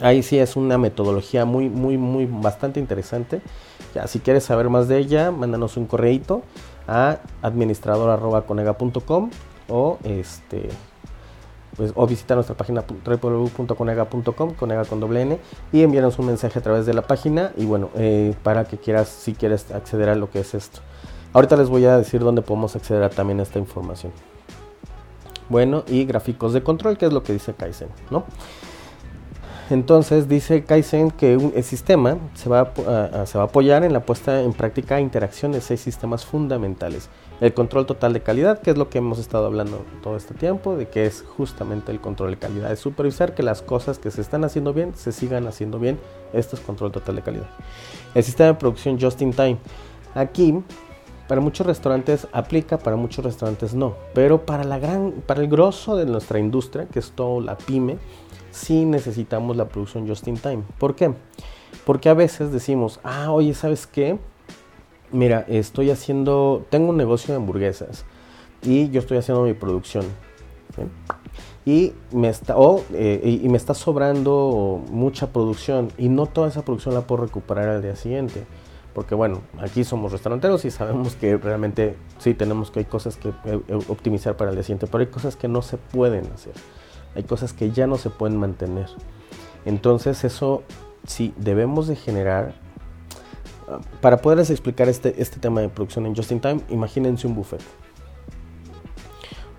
Ahí 0.01 0.23
sí 0.23 0.37
es 0.37 0.55
una 0.55 0.77
metodología 0.77 1.45
muy, 1.45 1.69
muy, 1.69 1.97
muy 1.97 2.25
bastante 2.25 2.79
interesante. 2.79 3.41
Ya, 3.93 4.07
si 4.07 4.19
quieres 4.19 4.43
saber 4.43 4.69
más 4.69 4.87
de 4.87 4.97
ella, 4.97 5.31
mándanos 5.31 5.77
un 5.77 5.85
correíto 5.85 6.43
a 6.87 7.19
administrador.conega.com 7.41 9.29
o 9.69 9.97
este 10.03 10.69
pues, 11.75 11.93
o 11.95 12.05
visitar 12.05 12.35
nuestra 12.35 12.55
página 12.55 12.83
www.conega.com, 12.83 14.53
conega 14.53 14.85
con 14.85 14.99
doble 14.99 15.21
N, 15.21 15.39
y 15.71 15.81
enviarnos 15.81 16.19
un 16.19 16.27
mensaje 16.27 16.59
a 16.59 16.61
través 16.61 16.85
de 16.85 16.93
la 16.93 17.01
página 17.03 17.53
y 17.57 17.65
bueno, 17.65 17.89
eh, 17.95 18.35
para 18.43 18.65
que 18.65 18.77
quieras, 18.77 19.07
si 19.07 19.33
quieres 19.33 19.71
acceder 19.71 20.09
a 20.09 20.15
lo 20.15 20.29
que 20.29 20.41
es 20.41 20.53
esto. 20.53 20.81
Ahorita 21.33 21.55
les 21.55 21.69
voy 21.69 21.85
a 21.85 21.97
decir 21.97 22.21
dónde 22.21 22.41
podemos 22.41 22.75
acceder 22.75 23.03
a 23.03 23.09
también 23.09 23.39
esta 23.39 23.57
información. 23.57 24.11
Bueno, 25.49 25.83
y 25.87 26.05
gráficos 26.05 26.53
de 26.53 26.61
control, 26.61 26.97
que 26.97 27.05
es 27.05 27.13
lo 27.13 27.23
que 27.23 27.33
dice 27.33 27.53
Kaizen, 27.53 27.89
¿no? 28.09 28.25
Entonces 29.71 30.27
dice 30.27 30.65
Kaizen 30.65 31.11
que 31.11 31.33
el 31.33 31.63
sistema 31.63 32.17
se 32.33 32.49
va, 32.49 32.73
a, 32.87 33.41
apoyar 33.41 33.85
en 33.85 33.93
la 33.93 34.01
puesta 34.01 34.41
en 34.41 34.51
práctica 34.51 34.95
de 34.95 35.01
interacción 35.01 35.53
de 35.53 35.61
seis 35.61 35.79
sistemas 35.79 36.25
fundamentales. 36.25 37.07
El 37.39 37.53
control 37.53 37.85
total 37.85 38.11
de 38.11 38.21
calidad, 38.21 38.61
que 38.61 38.71
es 38.71 38.77
lo 38.77 38.89
que 38.89 38.97
hemos 38.97 39.17
estado 39.17 39.45
hablando 39.45 39.85
todo 40.03 40.17
este 40.17 40.33
tiempo, 40.33 40.75
de 40.75 40.89
que 40.89 41.05
es 41.05 41.23
justamente 41.37 41.93
el 41.93 42.01
control 42.01 42.31
de 42.31 42.37
calidad, 42.37 42.69
es 42.69 42.79
supervisar 42.79 43.33
que 43.33 43.43
las 43.43 43.61
cosas 43.61 43.97
que 43.97 44.11
se 44.11 44.19
están 44.19 44.43
haciendo 44.43 44.73
bien 44.73 44.93
se 44.93 45.13
sigan 45.13 45.47
haciendo 45.47 45.79
bien. 45.79 45.97
Esto 46.33 46.57
es 46.57 46.61
control 46.61 46.91
total 46.91 47.15
de 47.15 47.21
calidad. 47.21 47.47
El 48.13 48.23
sistema 48.23 48.47
de 48.47 48.55
producción 48.55 48.99
just 48.99 49.21
in 49.21 49.31
time. 49.31 49.57
Aquí 50.13 50.61
para 51.31 51.39
muchos 51.39 51.65
restaurantes 51.65 52.27
aplica, 52.33 52.77
para 52.77 52.97
muchos 52.97 53.23
restaurantes 53.23 53.73
no. 53.73 53.95
Pero 54.13 54.45
para, 54.45 54.65
la 54.65 54.79
gran, 54.79 55.23
para 55.25 55.39
el 55.39 55.47
grosso 55.47 55.95
de 55.95 56.05
nuestra 56.05 56.39
industria, 56.39 56.87
que 56.87 56.99
es 56.99 57.13
todo 57.13 57.39
la 57.39 57.57
pyme, 57.57 57.99
sí 58.51 58.85
necesitamos 58.85 59.55
la 59.55 59.67
producción 59.67 60.07
just 60.07 60.27
in 60.27 60.37
time. 60.37 60.63
¿Por 60.77 60.95
qué? 60.95 61.13
Porque 61.85 62.09
a 62.09 62.13
veces 62.13 62.51
decimos, 62.51 62.99
ah, 63.03 63.31
oye, 63.31 63.53
¿sabes 63.53 63.87
qué? 63.87 64.19
Mira, 65.11 65.45
estoy 65.47 65.89
haciendo, 65.89 66.65
tengo 66.69 66.89
un 66.89 66.97
negocio 66.97 67.33
de 67.33 67.37
hamburguesas 67.37 68.05
y 68.61 68.89
yo 68.89 68.99
estoy 68.99 69.17
haciendo 69.17 69.43
mi 69.43 69.53
producción. 69.53 70.05
Y 71.65 71.93
me, 72.11 72.29
está, 72.29 72.55
eh, 72.93 73.39
y 73.43 73.47
me 73.49 73.57
está 73.57 73.73
sobrando 73.73 74.81
mucha 74.89 75.27
producción 75.27 75.91
y 75.97 76.09
no 76.09 76.25
toda 76.25 76.47
esa 76.47 76.63
producción 76.63 76.95
la 76.95 77.01
puedo 77.01 77.23
recuperar 77.23 77.69
al 77.69 77.81
día 77.81 77.95
siguiente. 77.95 78.45
Porque 78.93 79.15
bueno, 79.15 79.41
aquí 79.59 79.83
somos 79.85 80.11
restauranteros 80.11 80.65
y 80.65 80.71
sabemos 80.71 81.15
que 81.15 81.37
realmente 81.37 81.95
sí 82.17 82.33
tenemos 82.33 82.71
que 82.71 82.79
hay 82.79 82.85
cosas 82.85 83.15
que 83.15 83.29
eh, 83.45 83.61
optimizar 83.87 84.35
para 84.35 84.49
el 84.49 84.55
día 84.57 84.63
siguiente, 84.63 84.87
pero 84.87 85.01
hay 85.01 85.07
cosas 85.07 85.37
que 85.37 85.47
no 85.47 85.61
se 85.61 85.77
pueden 85.77 86.25
hacer 86.33 86.53
hay 87.15 87.23
cosas 87.23 87.53
que 87.53 87.71
ya 87.71 87.87
no 87.87 87.97
se 87.97 88.09
pueden 88.09 88.37
mantener. 88.37 88.87
Entonces 89.65 90.23
eso 90.23 90.63
sí 91.05 91.33
debemos 91.37 91.87
de 91.87 91.95
generar, 91.95 92.55
ah, 93.67 93.79
para 94.01 94.17
poderles 94.17 94.49
explicar 94.49 94.89
este, 94.89 95.21
este 95.21 95.39
tema 95.39 95.61
de 95.61 95.69
producción 95.69 96.05
en 96.05 96.15
Just 96.15 96.31
in 96.31 96.39
Time, 96.39 96.61
imagínense 96.69 97.27
un 97.27 97.35
buffet. 97.35 97.61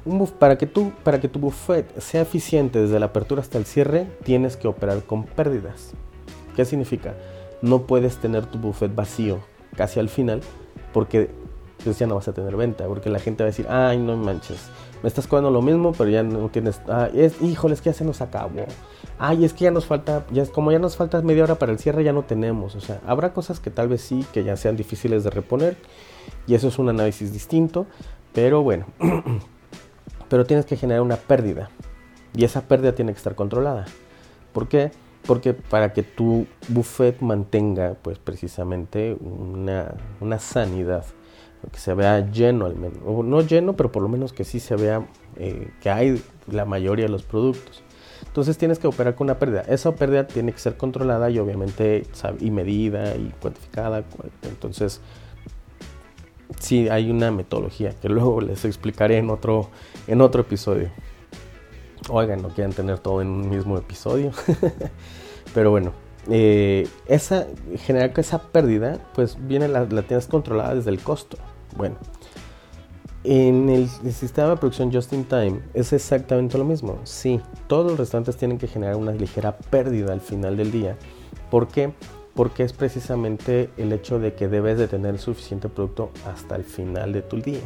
Un 0.04 0.26
para, 0.26 0.58
que 0.58 0.66
tú, 0.66 0.92
para 1.04 1.20
que 1.20 1.28
tu 1.28 1.38
buffet 1.38 1.98
sea 2.00 2.22
eficiente 2.22 2.80
desde 2.80 2.98
la 2.98 3.06
apertura 3.06 3.40
hasta 3.40 3.58
el 3.58 3.66
cierre, 3.66 4.08
tienes 4.24 4.56
que 4.56 4.66
operar 4.66 5.04
con 5.04 5.24
pérdidas. 5.24 5.92
¿Qué 6.56 6.64
significa? 6.64 7.14
No 7.60 7.86
puedes 7.86 8.16
tener 8.16 8.46
tu 8.46 8.58
buffet 8.58 8.92
vacío 8.92 9.38
casi 9.76 10.00
al 10.00 10.08
final 10.08 10.40
porque 10.92 11.30
pues 11.84 11.98
ya 11.98 12.06
no 12.06 12.14
vas 12.14 12.28
a 12.28 12.32
tener 12.32 12.56
venta, 12.56 12.86
porque 12.86 13.10
la 13.10 13.18
gente 13.18 13.42
va 13.42 13.48
a 13.48 13.50
decir, 13.50 13.66
ay, 13.68 13.98
no 13.98 14.16
manches, 14.16 14.70
me 15.02 15.08
estás 15.08 15.26
cobrando 15.26 15.50
lo 15.50 15.62
mismo, 15.62 15.92
pero 15.92 16.10
ya 16.10 16.22
no 16.22 16.48
tienes, 16.48 16.80
ah, 16.88 17.08
es, 17.12 17.40
híjole, 17.42 17.74
es 17.74 17.80
que 17.80 17.90
ya 17.90 17.94
se 17.94 18.04
nos 18.04 18.20
acabó, 18.20 18.66
ay, 19.18 19.44
es 19.44 19.52
que 19.52 19.64
ya 19.64 19.70
nos 19.70 19.86
falta, 19.86 20.24
ya 20.30 20.46
como 20.46 20.72
ya 20.72 20.78
nos 20.78 20.96
falta 20.96 21.20
media 21.22 21.44
hora 21.44 21.56
para 21.56 21.72
el 21.72 21.78
cierre, 21.78 22.04
ya 22.04 22.12
no 22.12 22.22
tenemos, 22.22 22.74
o 22.76 22.80
sea, 22.80 23.00
habrá 23.06 23.32
cosas 23.32 23.60
que 23.60 23.70
tal 23.70 23.88
vez 23.88 24.02
sí, 24.02 24.24
que 24.32 24.44
ya 24.44 24.56
sean 24.56 24.76
difíciles 24.76 25.24
de 25.24 25.30
reponer, 25.30 25.76
y 26.46 26.54
eso 26.54 26.68
es 26.68 26.78
un 26.78 26.88
análisis 26.88 27.32
distinto, 27.32 27.86
pero 28.32 28.62
bueno, 28.62 28.86
pero 30.28 30.46
tienes 30.46 30.66
que 30.66 30.76
generar 30.76 31.02
una 31.02 31.16
pérdida, 31.16 31.70
y 32.34 32.44
esa 32.44 32.62
pérdida 32.62 32.94
tiene 32.94 33.12
que 33.12 33.18
estar 33.18 33.34
controlada, 33.34 33.86
¿por 34.52 34.68
qué? 34.68 34.92
Porque 35.26 35.54
para 35.54 35.92
que 35.92 36.02
tu 36.02 36.46
buffet 36.68 37.20
mantenga, 37.20 37.94
pues 38.02 38.18
precisamente 38.18 39.16
una, 39.20 39.94
una 40.20 40.40
sanidad, 40.40 41.04
que 41.70 41.78
se 41.78 41.94
vea 41.94 42.30
lleno 42.30 42.66
al 42.66 42.76
menos, 42.76 42.98
o 43.04 43.22
no 43.22 43.40
lleno, 43.42 43.74
pero 43.74 43.92
por 43.92 44.02
lo 44.02 44.08
menos 44.08 44.32
que 44.32 44.44
sí 44.44 44.60
se 44.60 44.76
vea 44.76 45.06
eh, 45.36 45.68
que 45.80 45.90
hay 45.90 46.22
la 46.48 46.64
mayoría 46.64 47.04
de 47.04 47.10
los 47.10 47.22
productos. 47.22 47.82
Entonces 48.26 48.56
tienes 48.56 48.78
que 48.78 48.86
operar 48.86 49.14
con 49.14 49.26
una 49.26 49.38
pérdida. 49.38 49.62
Esa 49.68 49.94
pérdida 49.94 50.26
tiene 50.26 50.52
que 50.52 50.58
ser 50.58 50.76
controlada 50.76 51.28
y 51.30 51.38
obviamente 51.38 52.06
y 52.40 52.50
medida 52.50 53.14
y 53.16 53.32
cuantificada. 53.40 54.04
Entonces 54.42 55.00
sí 56.58 56.88
hay 56.88 57.10
una 57.10 57.30
metodología 57.30 57.94
que 58.00 58.08
luego 58.08 58.40
les 58.40 58.64
explicaré 58.64 59.18
en 59.18 59.30
otro, 59.30 59.70
en 60.06 60.20
otro 60.20 60.42
episodio. 60.42 60.90
Oigan, 62.08 62.42
no 62.42 62.48
quieren 62.48 62.72
tener 62.72 62.98
todo 62.98 63.22
en 63.22 63.28
un 63.28 63.50
mismo 63.50 63.76
episodio. 63.76 64.32
pero 65.54 65.70
bueno, 65.70 65.92
eh, 66.30 66.88
esa, 67.06 67.46
generar 67.76 68.12
que 68.12 68.20
esa 68.20 68.42
pérdida, 68.50 68.98
pues 69.14 69.36
viene 69.46 69.68
la, 69.68 69.84
la 69.84 70.02
tienes 70.02 70.26
controlada 70.26 70.74
desde 70.74 70.90
el 70.90 71.00
costo. 71.00 71.36
Bueno, 71.76 71.96
en 73.24 73.68
el, 73.68 73.88
sistema 73.88 74.50
de 74.50 74.56
producción 74.56 74.92
just 74.92 75.12
in 75.12 75.24
time 75.24 75.60
es 75.74 75.92
exactamente 75.92 76.58
lo 76.58 76.64
mismo. 76.64 76.98
Sí, 77.04 77.40
todos 77.68 77.92
los 77.92 77.98
restaurantes 77.98 78.36
tienen 78.36 78.58
que 78.58 78.66
generar 78.66 78.96
una 78.96 79.12
ligera 79.12 79.56
pérdida 79.56 80.12
al 80.12 80.20
final 80.20 80.56
del 80.56 80.72
día. 80.72 80.96
¿Por 81.50 81.68
qué? 81.68 81.92
Porque 82.34 82.64
es 82.64 82.72
precisamente 82.72 83.70
el 83.76 83.92
hecho 83.92 84.18
de 84.18 84.34
que 84.34 84.48
debes 84.48 84.78
de 84.78 84.88
tener 84.88 85.18
suficiente 85.18 85.68
producto 85.68 86.10
hasta 86.26 86.56
el 86.56 86.64
final 86.64 87.12
de 87.12 87.22
tu 87.22 87.40
día. 87.40 87.60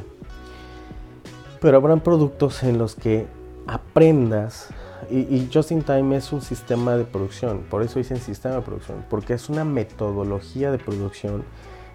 Pero 1.60 1.78
habrán 1.78 2.00
productos 2.00 2.62
en 2.62 2.76
los 2.76 2.94
que 2.94 3.26
aprendas 3.66 4.68
y, 5.10 5.20
y, 5.20 5.48
Just 5.52 5.70
in 5.70 5.82
Time 5.82 6.16
es 6.16 6.32
un 6.32 6.42
sistema 6.42 6.96
de 6.96 7.04
producción, 7.04 7.64
por 7.70 7.82
eso 7.82 7.98
dicen 7.98 8.16
sistema 8.18 8.56
de 8.56 8.62
producción, 8.62 9.04
porque 9.08 9.34
es 9.34 9.48
una 9.48 9.64
metodología 9.64 10.72
de 10.72 10.78
producción 10.78 11.44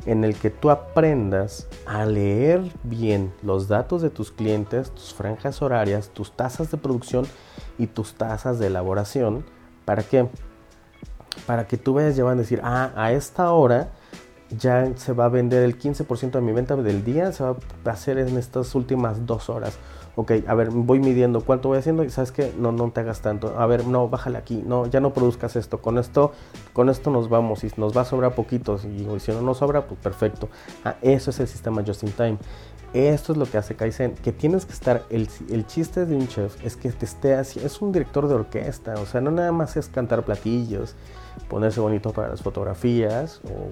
en 0.06 0.24
el 0.24 0.36
que 0.36 0.50
tú 0.50 0.70
aprendas 0.70 1.68
a 1.86 2.06
leer 2.06 2.64
bien 2.84 3.34
los 3.44 3.68
datos 3.68 4.02
de 4.02 4.10
tus 4.10 4.32
clientes, 4.32 4.92
tus 4.92 5.14
franjas 5.14 5.62
horarias, 5.62 6.10
tus 6.10 6.32
tasas 6.32 6.72
de 6.72 6.78
producción 6.78 7.26
y 7.78 7.88
tus 7.88 8.16
tasas 8.16 8.60
de 8.60 8.68
elaboración. 8.68 9.46
¿Para 9.86 10.04
qué? 10.04 10.28
Para 11.46 11.68
que 11.68 11.78
tú 11.78 11.94
vayas 11.94 12.16
llevando 12.16 12.42
a 12.42 12.44
decir, 12.44 12.62
ah, 12.64 12.92
a 12.96 13.12
esta 13.12 13.52
hora 13.52 13.92
ya 14.50 14.92
se 14.96 15.14
va 15.14 15.26
a 15.26 15.30
vender 15.30 15.64
el 15.64 15.80
15% 15.80 16.32
de 16.32 16.42
mi 16.42 16.52
venta 16.52 16.76
del 16.76 17.04
día, 17.04 17.32
se 17.32 17.44
va 17.44 17.56
a 17.86 17.90
hacer 17.90 18.18
en 18.18 18.38
estas 18.38 18.76
últimas 18.76 19.26
dos 19.26 19.50
horas. 19.50 19.78
Ok, 20.16 20.32
a 20.48 20.54
ver, 20.54 20.70
voy 20.70 21.00
midiendo 21.00 21.42
cuánto 21.42 21.70
voy 21.70 21.78
haciendo 21.78 22.04
y 22.04 22.10
sabes 22.10 22.32
que 22.32 22.54
no, 22.58 22.72
no 22.72 22.92
te 22.92 23.02
hagas 23.02 23.22
tanto, 23.22 23.58
a 23.58 23.66
ver, 23.66 23.86
no, 23.86 24.10
bájale 24.10 24.38
aquí, 24.38 24.64
no, 24.66 24.86
ya 24.88 25.00
no 25.00 25.14
produzcas 25.14 25.56
esto, 25.56 25.82
con 25.82 25.98
esto, 25.98 26.32
con 26.74 26.90
esto 26.90 27.12
nos 27.12 27.30
vamos, 27.30 27.64
y 27.64 27.72
nos 27.78 27.96
va 27.96 28.02
a 28.02 28.06
sobrar 28.06 28.36
poquitos, 28.36 28.86
y, 28.86 29.08
si 29.20 29.32
no 29.32 29.42
nos 29.42 29.58
sobra, 29.58 29.86
pues 29.86 30.00
perfecto. 30.00 30.50
Ah, 30.84 30.96
eso 31.02 31.30
es 31.30 31.40
el 31.40 31.48
sistema 31.48 31.84
just 31.86 32.04
in 32.04 32.12
time. 32.12 32.38
Esto 32.94 33.32
es 33.32 33.38
lo 33.38 33.46
que 33.46 33.58
hace 33.58 33.76
Kaizen, 33.76 34.16
que 34.16 34.34
tienes 34.34 34.66
que 34.66 34.74
estar, 34.74 35.04
el, 35.10 35.30
el 35.50 35.66
chiste 35.66 36.06
de 36.06 36.14
un 36.14 36.28
chef 36.28 36.62
es 36.66 36.76
que 36.76 36.92
te 36.92 37.06
esté 37.06 37.36
así, 37.36 37.62
es 37.64 37.82
un 37.82 37.94
director 37.94 38.28
de 38.28 38.36
orquesta, 38.36 38.96
o 38.96 39.06
sea, 39.06 39.22
no 39.22 39.32
nada 39.32 39.54
más 39.54 39.78
es 39.78 39.88
cantar 39.88 40.24
platillos, 40.24 40.96
ponerse 41.48 41.80
bonito 41.80 42.12
para 42.12 42.28
las 42.28 42.42
fotografías, 42.42 43.40
o 43.46 43.72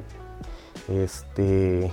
este, 0.89 1.91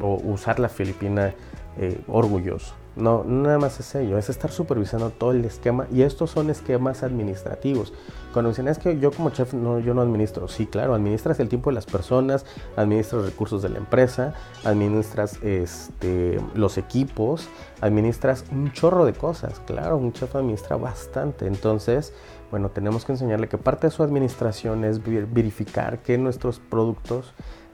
o 0.00 0.14
usar 0.24 0.58
la 0.58 0.68
filipina 0.68 1.34
eh, 1.78 2.00
orgulloso. 2.06 2.74
No, 2.94 3.24
nada 3.24 3.58
más 3.58 3.80
es 3.80 3.94
ello, 3.94 4.18
es 4.18 4.28
estar 4.28 4.50
supervisando 4.50 5.08
todo 5.10 5.32
el 5.32 5.44
esquema 5.46 5.86
y 5.90 6.02
estos 6.02 6.30
son 6.30 6.50
esquemas 6.50 7.02
administrativos. 7.02 7.94
Cuando 8.34 8.50
es 8.50 8.78
que 8.78 8.98
yo 8.98 9.10
como 9.10 9.30
chef 9.30 9.54
no, 9.54 9.78
yo 9.78 9.94
no 9.94 10.02
administro, 10.02 10.46
sí, 10.48 10.66
claro, 10.66 10.94
administras 10.94 11.40
el 11.40 11.48
tiempo 11.48 11.70
de 11.70 11.74
las 11.74 11.86
personas, 11.86 12.44
administras 12.76 13.24
recursos 13.24 13.62
de 13.62 13.70
la 13.70 13.78
empresa, 13.78 14.34
administras 14.64 15.38
este, 15.42 16.38
los 16.54 16.76
equipos, 16.76 17.48
administras 17.80 18.44
un 18.50 18.72
chorro 18.72 19.06
de 19.06 19.14
cosas, 19.14 19.60
claro, 19.66 19.96
un 19.96 20.12
chef 20.12 20.34
administra 20.36 20.76
bastante. 20.76 21.46
Entonces, 21.46 22.12
bueno, 22.50 22.70
tenemos 22.70 23.06
que 23.06 23.12
enseñarle 23.12 23.48
que 23.48 23.56
parte 23.56 23.86
de 23.86 23.90
su 23.90 24.02
administración 24.02 24.84
es 24.84 25.02
verificar 25.02 26.00
que 26.02 26.18
nuestros 26.18 26.58
productos 26.58 27.32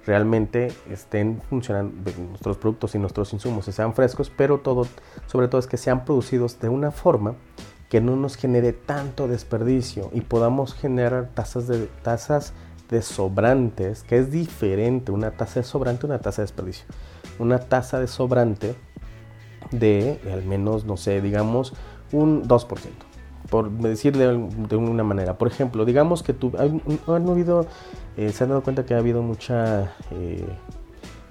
realmente 0.09 0.73
estén 0.91 1.43
funcionando 1.51 2.11
nuestros 2.31 2.57
productos 2.57 2.95
y 2.95 2.99
nuestros 2.99 3.31
insumos 3.35 3.67
sean 3.67 3.93
frescos, 3.93 4.33
pero 4.35 4.59
todo, 4.59 4.87
sobre 5.27 5.49
todo 5.49 5.59
es 5.59 5.67
que 5.67 5.77
sean 5.77 6.07
producidos 6.07 6.59
de 6.61 6.71
una 6.71 6.91
forma 6.91 7.35
que 7.91 8.01
no 8.01 8.17
nos 8.17 8.37
genere 8.37 8.73
tanto 8.73 9.29
desperdicio 9.29 10.09
y 10.15 10.23
podamos 10.23 10.73
generar 10.73 11.29
tasas 11.35 11.69
de 11.69 11.89
tasas 12.03 12.55
de 12.89 13.03
sobrantes, 13.03 14.03
que 14.03 14.17
es 14.17 14.31
diferente 14.31 15.13
una 15.13 15.33
tasa 15.33 15.61
de 15.61 15.65
sobrante 15.65 16.07
una 16.07 16.21
tasa 16.21 16.41
de 16.41 16.47
desperdicio. 16.47 16.87
Una 17.39 17.59
tasa 17.59 18.01
de 18.01 18.07
sobrante 18.07 18.75
de 19.73 20.19
al 20.33 20.43
menos, 20.43 20.87
no 20.87 20.97
sé, 20.97 21.21
digamos 21.21 21.75
un 22.13 22.49
2% 22.49 23.08
por 23.51 23.71
decir 23.71 24.17
de, 24.17 24.77
una 24.77 25.05
manera. 25.05 25.39
Por 25.39 25.49
ejemplo, 25.49 25.85
digamos 25.85 26.23
que 26.23 26.33
tú, 26.35 26.53
han 26.59 27.29
habido, 27.29 27.67
eh, 28.17 28.31
se 28.31 28.45
han 28.45 28.51
dado 28.51 28.63
cuenta 28.63 28.85
que 28.85 28.95
ha 28.95 28.99
habido 28.99 29.23
mucha, 29.23 29.93
eh, 30.11 30.47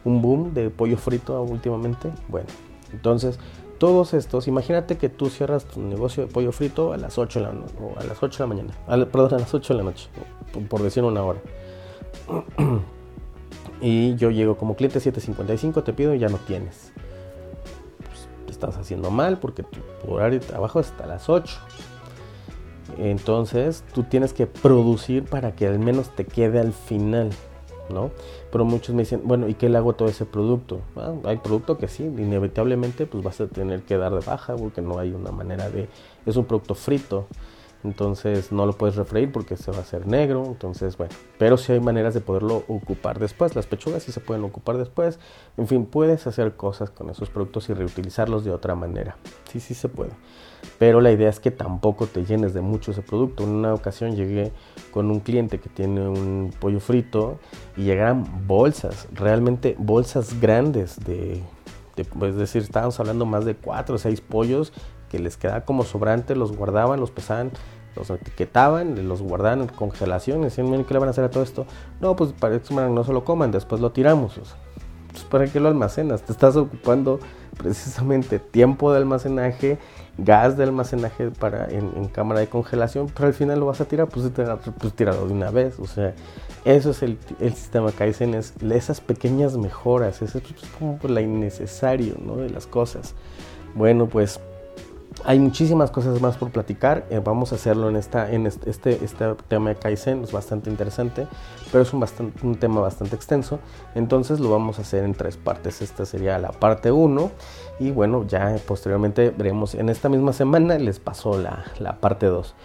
un 0.04 0.22
boom 0.22 0.54
de 0.54 0.70
pollo 0.70 0.98
frito 0.98 1.42
últimamente. 1.44 2.12
Bueno, 2.28 2.48
entonces, 2.92 3.40
todos 3.78 4.14
estos, 4.14 4.48
imagínate 4.48 4.98
que 4.98 5.10
tú 5.10 5.30
cierras 5.30 5.66
tu 5.66 5.82
negocio 5.82 6.26
de 6.26 6.32
pollo 6.32 6.52
frito 6.52 6.94
a 6.94 6.98
las 6.98 7.18
8 7.18 7.40
de 7.40 7.46
la, 7.46 7.52
o 7.52 8.00
a 8.00 8.04
las 8.04 8.22
8 8.22 8.44
de 8.44 8.50
la 8.50 8.56
mañana, 8.56 9.06
perdón, 9.12 9.36
a 9.36 9.40
las 9.40 9.54
8 9.54 9.74
de 9.74 9.78
la 9.78 9.84
noche, 9.84 10.10
por, 10.70 10.82
decir 10.82 11.04
una 11.04 11.24
hora. 11.24 11.40
y 13.82 14.16
yo 14.16 14.32
llego 14.32 14.58
como 14.58 14.76
cliente 14.76 15.00
7.55, 15.00 15.84
te 15.84 15.94
pido 15.94 16.16
y 16.16 16.20
ya 16.20 16.30
no 16.30 16.38
tienes. 16.38 16.92
Pues, 18.08 18.28
estás 18.50 18.78
haciendo 18.78 19.12
mal 19.12 19.38
porque 19.38 19.64
tu 19.64 19.80
horario 20.12 20.40
de 20.40 20.46
trabajo 20.46 20.80
es 20.80 20.90
hasta 20.90 21.06
las 21.06 21.30
8. 21.30 21.60
Entonces 22.98 23.84
tú 23.94 24.04
tienes 24.04 24.34
que 24.34 24.48
producir 24.48 25.24
para 25.26 25.56
que 25.56 25.68
al 25.68 25.80
menos 25.80 26.16
te 26.16 26.26
quede 26.26 26.60
al 26.60 26.74
final, 26.74 27.30
¿no? 27.90 28.12
Pero 28.52 28.66
muchos 28.66 28.96
me 28.96 29.04
dicen, 29.04 29.22
bueno, 29.24 29.48
¿y 29.48 29.54
qué 29.54 29.70
le 29.70 29.78
hago 29.78 29.92
a 29.92 29.94
todo 29.94 30.08
ese 30.08 30.26
producto? 30.26 30.82
Ah, 30.96 31.14
hay 31.26 31.38
producto 31.38 31.78
que 31.78 31.88
sí, 31.88 32.04
inevitablemente 32.04 33.06
pues 33.06 33.24
vas 33.24 33.40
a 33.42 33.48
tener 33.48 33.84
que 33.84 33.98
dar 33.98 34.14
de 34.14 34.26
baja 34.26 34.56
porque 34.56 34.82
no 34.82 34.98
hay 35.00 35.12
una 35.12 35.32
manera 35.32 35.70
de... 35.70 35.88
Es 36.26 36.36
un 36.36 36.46
producto 36.46 36.76
frito, 36.76 37.28
entonces 37.84 38.52
no 38.52 38.66
lo 38.66 38.74
puedes 38.74 38.96
refreír 38.96 39.32
porque 39.32 39.56
se 39.56 39.72
va 39.72 39.78
a 39.78 39.82
hacer 39.82 40.08
negro, 40.08 40.44
entonces 40.46 40.98
bueno, 40.98 41.14
pero 41.38 41.58
sí 41.58 41.72
hay 41.72 41.80
maneras 41.80 42.14
de 42.14 42.22
poderlo 42.22 42.64
ocupar 42.68 43.20
después, 43.20 43.56
las 43.56 43.68
pechugas 43.68 44.04
sí 44.04 44.12
se 44.12 44.20
pueden 44.20 44.44
ocupar 44.44 44.78
después, 44.78 45.20
en 45.58 45.68
fin, 45.68 45.86
puedes 45.86 46.28
hacer 46.28 46.56
cosas 46.56 46.90
con 46.90 47.10
esos 47.10 47.30
productos 47.30 47.70
y 47.70 47.74
reutilizarlos 47.74 48.44
de 48.44 48.52
otra 48.52 48.76
manera, 48.76 49.18
sí, 49.52 49.60
sí 49.60 49.74
se 49.74 49.90
puede, 49.90 50.12
pero 50.80 51.02
la 51.02 51.12
idea 51.12 51.30
es 51.30 51.40
que 51.40 51.52
tampoco 51.52 52.06
te 52.08 52.26
llenes 52.26 52.54
de 52.54 52.62
mucho 52.62 52.92
ese 52.92 53.02
producto, 53.02 53.44
en 53.44 53.50
una 53.50 53.74
ocasión 53.74 54.16
llegué 54.16 54.52
con 54.92 55.10
un 55.10 55.20
cliente 55.20 55.60
que 55.60 55.70
tiene 55.70 56.08
un 56.08 56.54
pollo 56.60 56.80
frito 56.80 57.40
y 57.76 57.84
llegaron 57.84 58.26
bolsas, 58.48 59.08
realmente 59.14 59.76
bolsas 59.80 60.40
grandes 60.40 61.00
de, 61.06 61.42
es 61.98 62.36
decir, 62.36 62.62
estábamos 62.62 63.00
hablando 63.00 63.26
más 63.26 63.46
de 63.46 63.56
cuatro 63.56 63.96
o 63.96 63.98
seis 63.98 64.22
pollos 64.22 64.72
que 65.10 65.20
les 65.20 65.38
quedaba 65.38 65.62
como 65.62 65.84
sobrante, 65.84 66.36
los 66.36 66.56
guardaban, 66.56 67.00
los 67.00 67.12
pesaban, 67.12 67.52
los 67.96 68.10
etiquetaban, 68.10 69.08
los 69.08 69.22
guardaban 69.22 69.62
en 69.62 69.68
congelación, 69.68 70.42
decían, 70.42 70.84
¿qué 70.86 70.94
le 70.94 71.00
van 71.00 71.08
a 71.08 71.12
hacer 71.12 71.24
a 71.24 71.32
todo 71.32 71.44
esto? 71.44 71.66
No, 72.00 72.16
pues 72.16 72.34
para 72.34 72.60
que 72.60 72.74
no 72.74 73.04
se 73.04 73.14
lo 73.14 73.24
coman, 73.24 73.52
después 73.52 73.82
lo 73.82 73.92
tiramos. 73.92 74.40
pues 75.12 75.24
¿para 75.24 75.48
qué 75.48 75.60
lo 75.60 75.70
almacenas? 75.70 76.22
Te 76.22 76.32
estás 76.32 76.56
ocupando 76.56 77.20
precisamente 77.58 78.40
tiempo 78.40 78.92
de 78.92 79.00
almacenaje, 79.00 79.80
gas 80.18 80.58
de 80.58 80.64
almacenaje 80.64 81.32
para 81.32 81.68
en, 81.70 82.08
cámara 82.08 82.40
de 82.40 82.48
congelación, 82.48 83.08
pero 83.14 83.28
al 83.28 83.34
final 83.34 83.60
lo 83.60 83.68
vas 83.68 83.82
a 83.82 83.86
tirar, 83.86 84.08
pues, 84.08 84.30
pues 84.80 84.94
tíralo 84.94 85.28
de 85.28 85.34
una 85.34 85.52
vez. 85.52 85.80
O 85.80 85.86
sea, 85.86 86.14
eso 86.66 86.92
es 86.92 87.04
el, 87.04 87.18
el 87.40 87.54
sistema 87.54 87.92
Kaizen, 87.92 88.34
es 88.34 88.54
esas 88.62 89.02
pequeñas 89.02 89.58
mejoras, 89.58 90.22
eso 90.22 90.40
es 90.40 90.44
como 90.78 91.00
la 91.08 91.22
innecesario 91.22 92.16
¿no? 92.20 92.38
de 92.38 92.50
las 92.50 92.68
cosas. 92.68 93.14
Bueno, 93.76 94.08
pues 94.08 94.40
hay 95.26 95.40
muchísimas 95.40 95.92
cosas 95.92 96.22
más 96.22 96.38
por 96.38 96.52
platicar. 96.52 97.06
Eh, 97.10 97.22
vamos 97.24 97.52
a 97.52 97.56
hacerlo 97.56 97.90
en, 97.90 97.96
esta, 97.96 98.32
en 98.32 98.48
este, 98.48 99.04
este, 99.04 99.36
tema 99.48 99.70
de 99.70 99.76
Kaizen, 99.76 100.24
es 100.24 100.32
bastante 100.32 100.70
interesante, 100.70 101.28
pero 101.72 101.84
es 101.84 101.94
un, 101.94 102.00
bastante, 102.00 102.46
un 102.46 102.56
tema 102.56 102.82
bastante 102.82 103.16
extenso. 103.16 103.60
Entonces 103.96 104.40
lo 104.40 104.50
vamos 104.50 104.80
a 104.80 104.82
hacer 104.82 105.04
en 105.04 105.14
tres 105.14 105.38
partes. 105.38 105.82
Esta 105.82 106.06
sería 106.06 106.38
la 106.40 106.52
parte 106.52 106.92
1 106.92 107.32
y 107.80 107.92
bueno, 107.92 108.26
ya 108.28 108.56
posteriormente 108.68 109.34
veremos 109.36 109.76
en 109.76 109.90
esta 109.90 110.10
misma 110.10 110.34
semana 110.34 110.78
les 110.78 111.00
pasó 111.00 111.38
la, 111.38 111.66
la 111.80 112.00
parte 112.00 112.26
2. 112.26 112.56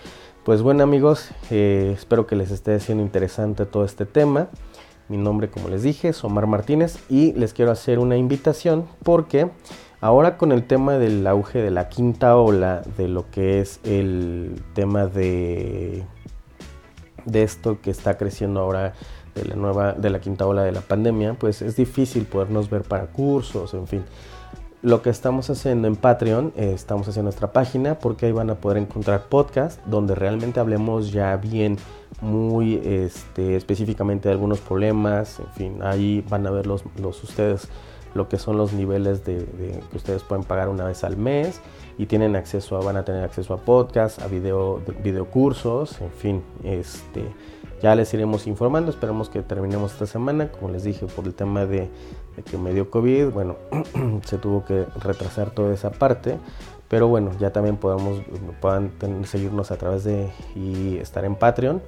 Pues 0.45 0.61
bueno 0.61 0.83
amigos, 0.83 1.31
eh, 1.51 1.93
espero 1.97 2.27
que 2.27 2.35
les 2.35 2.51
esté 2.51 2.79
siendo 2.81 3.05
interesante 3.05 3.65
todo 3.65 3.85
este 3.85 4.07
tema. 4.07 4.49
Mi 5.09 5.17
nombre, 5.17 5.51
como 5.51 5.69
les 5.69 5.83
dije, 5.83 6.09
es 6.09 6.25
Omar 6.25 6.47
Martínez 6.47 6.99
y 7.09 7.33
les 7.35 7.53
quiero 7.53 7.71
hacer 7.71 7.99
una 7.99 8.17
invitación 8.17 8.87
porque 9.05 9.51
Ahora 10.03 10.37
con 10.37 10.51
el 10.51 10.65
tema 10.65 10.99
del 10.99 11.25
auge 11.29 11.63
de 11.63 11.71
la 11.71 11.89
quinta 11.89 12.37
ola, 12.37 12.83
de 12.97 13.07
lo 13.07 13.31
que 13.31 13.61
es 13.61 13.79
el 13.85 14.61
tema 14.75 15.07
de, 15.07 16.03
de 17.25 17.43
esto 17.45 17.81
que 17.81 17.93
está 17.93 18.19
creciendo 18.19 18.59
ahora 18.59 18.95
de 19.37 19.45
la 19.45 19.55
nueva, 19.55 19.93
de 19.93 20.11
la 20.11 20.21
quinta 20.21 20.45
ola 20.45 20.65
de 20.65 20.73
la 20.73 20.81
pandemia, 20.81 21.35
pues 21.35 21.63
es 21.63 21.77
difícil 21.77 22.25
podernos 22.25 22.69
ver 22.69 22.83
para 22.83 23.07
cursos, 23.07 23.75
en 23.75 23.87
fin. 23.87 24.05
Lo 24.83 25.03
que 25.03 25.11
estamos 25.11 25.49
haciendo 25.51 25.87
en 25.87 25.95
Patreon, 25.95 26.53
eh, 26.57 26.73
estamos 26.75 27.07
haciendo 27.07 27.27
nuestra 27.27 27.53
página 27.53 28.01
porque 28.01 28.27
ahí 28.27 28.33
van 28.33 28.51
a 28.51 28.57
poder 28.57 28.79
encontrar 28.79 29.29
podcast 29.29 29.81
donde 29.87 30.17
realmente 30.17 30.59
hablemos 30.59 31.13
ya 31.13 31.37
bien, 31.37 31.79
muy 32.21 32.83
este, 32.85 33.55
específicamente 33.55 34.29
de 34.29 34.33
algunos 34.33 34.59
problemas, 34.59 35.39
en 35.39 35.53
fin, 35.53 35.79
ahí 35.85 36.25
van 36.29 36.45
a 36.49 36.51
ver 36.51 36.67
los, 36.67 36.83
los 37.01 37.23
ustedes 37.23 37.69
lo 38.15 38.29
que 38.29 38.39
son 38.39 38.57
los 38.57 38.73
niveles 38.73 39.25
de, 39.25 39.47
que 39.91 39.97
ustedes 39.97 40.23
pueden 40.23 40.45
pagar 40.45 40.69
una 40.69 40.85
vez 40.85 41.05
al 41.05 41.17
mes 41.17 41.61
y 41.99 42.07
tienen 42.07 42.37
acceso 42.37 42.77
a, 42.77 42.81
van 42.81 42.97
a 42.97 43.05
tener 43.05 43.25
acceso 43.25 43.55
a 43.55 43.59
podcast, 43.59 44.21
a 44.23 44.27
video, 44.27 44.81
video 45.03 45.27
cursos, 45.27 46.01
en 46.01 46.11
fin, 46.11 46.43
este, 46.65 47.25
ya 47.83 47.95
les 47.95 48.13
iremos 48.15 48.47
informando, 48.47 48.91
esperamos 48.91 49.29
que 49.29 49.43
terminemos 49.43 49.93
esta 49.93 50.07
semana, 50.07 50.51
como 50.51 50.71
les 50.71 50.85
dije, 50.85 51.07
por 51.07 51.25
el 51.27 51.35
tema 51.35 51.67
de, 51.67 51.91
que 52.51 52.57
me 52.57 52.73
dio 52.73 52.91
COVID, 52.91 53.31
bueno, 53.31 53.57
se 54.25 54.39
tuvo 54.39 54.65
que 54.65 54.87
retrasar 55.01 55.51
toda 55.51 55.75
esa 55.75 55.91
parte, 55.91 56.39
pero 56.89 57.09
bueno, 57.09 57.31
ya 57.41 57.53
también 57.53 57.77
podemos, 57.77 58.21
puedan 58.61 58.93
seguirnos 59.25 59.71
a 59.71 59.77
través 59.77 60.05
de 60.05 60.31
y 60.55 60.99
estar 60.99 61.25
en 61.25 61.35
Patreon 61.35 61.81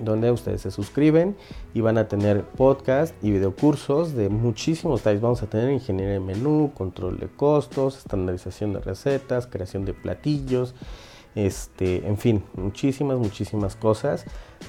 donde 0.00 0.30
ustedes 0.30 0.62
se 0.62 0.70
suscriben 0.70 1.36
y 1.74 1.80
van 1.80 1.98
a 1.98 2.08
tener 2.08 2.42
podcast 2.42 3.14
y 3.22 3.30
videocursos 3.30 4.14
de 4.14 4.28
muchísimos 4.28 5.00
detalles. 5.00 5.20
Vamos 5.20 5.42
a 5.42 5.46
tener 5.46 5.70
ingeniería 5.70 6.14
de 6.14 6.20
menú, 6.20 6.72
control 6.74 7.18
de 7.18 7.28
costos, 7.28 7.98
estandarización 7.98 8.72
de 8.72 8.80
recetas, 8.80 9.46
creación 9.46 9.84
de 9.84 9.94
platillos, 9.94 10.74
este, 11.34 12.06
en 12.06 12.16
fin, 12.16 12.44
muchísimas, 12.54 13.18
muchísimas 13.18 13.76
cosas. 13.76 14.24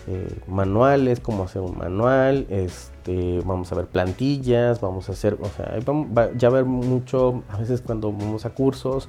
Eh, 0.07 0.39
manuales, 0.47 1.19
cómo 1.19 1.43
hacer 1.43 1.61
un 1.61 1.77
manual, 1.77 2.45
este, 2.49 3.39
vamos 3.45 3.71
a 3.71 3.75
ver 3.75 3.87
plantillas, 3.87 4.81
vamos 4.81 5.09
a 5.09 5.13
hacer, 5.13 5.37
o 5.41 5.45
sea, 5.45 5.79
ya 6.35 6.49
va 6.49 6.57
a 6.57 6.59
haber 6.59 6.65
mucho, 6.65 7.43
a 7.49 7.57
veces 7.57 7.81
cuando 7.81 8.11
vamos 8.11 8.45
a 8.45 8.49
cursos 8.51 9.07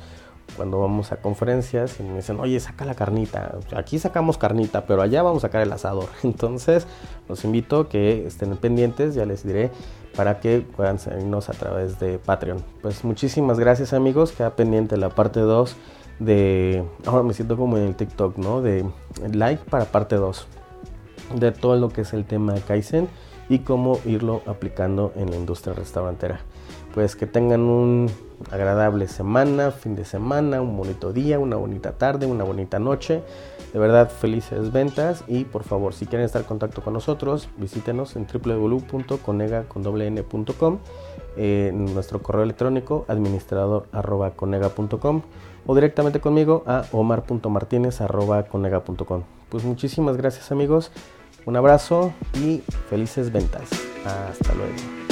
cuando 0.57 0.81
vamos 0.81 1.13
a 1.13 1.17
conferencias 1.17 1.99
y 2.01 2.03
me 2.03 2.17
dicen, 2.17 2.39
oye, 2.41 2.59
saca 2.61 2.85
la 2.85 2.95
carnita. 2.95 3.59
Aquí 3.75 3.99
sacamos 3.99 4.39
carnita, 4.39 4.87
pero 4.87 5.03
allá 5.03 5.23
vamos 5.23 5.45
a 5.45 5.49
sacar 5.49 5.63
el 5.63 5.73
asador. 5.73 6.09
Entonces, 6.23 6.87
los 7.29 7.45
invito 7.45 7.81
a 7.81 7.89
que 7.89 8.27
estén 8.27 8.57
pendientes, 8.57 9.15
ya 9.15 9.27
les 9.27 9.45
diré, 9.45 9.71
para 10.17 10.41
que 10.41 10.61
puedan 10.61 10.99
seguirnos 10.99 11.49
a 11.49 11.53
través 11.53 11.99
de 11.99 12.19
Patreon. 12.19 12.63
Pues 12.83 13.05
muchísimas 13.05 13.59
gracias 13.59 13.93
amigos, 13.93 14.33
queda 14.33 14.57
pendiente 14.57 14.97
la 14.97 15.11
parte 15.11 15.41
2 15.41 15.77
de... 16.21 16.85
Ahora 17.05 17.23
me 17.23 17.35
siento 17.35 17.57
como 17.57 17.77
en 17.77 17.85
el 17.85 17.97
TikTok, 17.97 18.39
¿no? 18.39 18.63
De 18.63 18.85
like 19.33 19.69
para 19.69 19.85
parte 19.87 20.17
2 20.17 20.47
de 21.35 21.53
todo 21.53 21.77
lo 21.77 21.91
que 21.91 22.03
es 22.03 22.13
el 22.13 22.25
tema 22.25 22.53
de 22.53 22.61
Kaizen 22.61 23.09
y 23.49 23.61
cómo 23.61 23.99
irlo 24.05 24.43
aplicando 24.47 25.13
en 25.17 25.31
la 25.31 25.37
industria 25.37 25.75
restaurantera. 25.75 26.41
Pues 26.97 27.15
que 27.15 27.27
tengan 27.27 27.61
un 27.61 28.11
agradable 28.51 29.07
semana, 29.07 29.71
fin 29.71 29.95
de 29.97 30.07
semana, 30.07 30.63
un 30.63 30.79
bonito 30.79 31.13
día, 31.13 31.39
una 31.39 31.57
bonita 31.57 31.93
tarde, 31.93 32.25
una 32.25 32.43
bonita 32.43 32.79
noche. 32.79 33.21
De 33.75 33.79
verdad, 33.79 34.11
felices 34.11 34.73
ventas 34.73 35.23
y 35.29 35.45
por 35.45 35.63
favor, 35.63 35.93
si 35.93 36.07
quieren 36.07 36.25
estar 36.25 36.41
en 36.41 36.49
contacto 36.49 36.81
con 36.81 36.95
nosotros, 36.95 37.51
visítenos 37.59 38.17
en 38.17 38.27
www.conega.com, 38.27 40.79
en 41.37 41.85
nuestro 41.93 42.23
correo 42.23 42.45
electrónico 42.45 43.05
administrador.conega.com 43.09 45.23
o 45.67 45.75
directamente 45.75 46.21
conmigo 46.21 46.65
a 46.67 46.87
omar.martinez.conega.com. 46.93 49.23
Pues 49.51 49.65
muchísimas 49.65 50.17
gracias 50.17 50.51
amigos, 50.51 50.93
un 51.45 51.57
abrazo 51.57 52.15
y 52.43 52.63
felices 52.89 53.31
ventas. 53.31 53.69
Hasta 54.07 54.55
luego. 54.55 55.06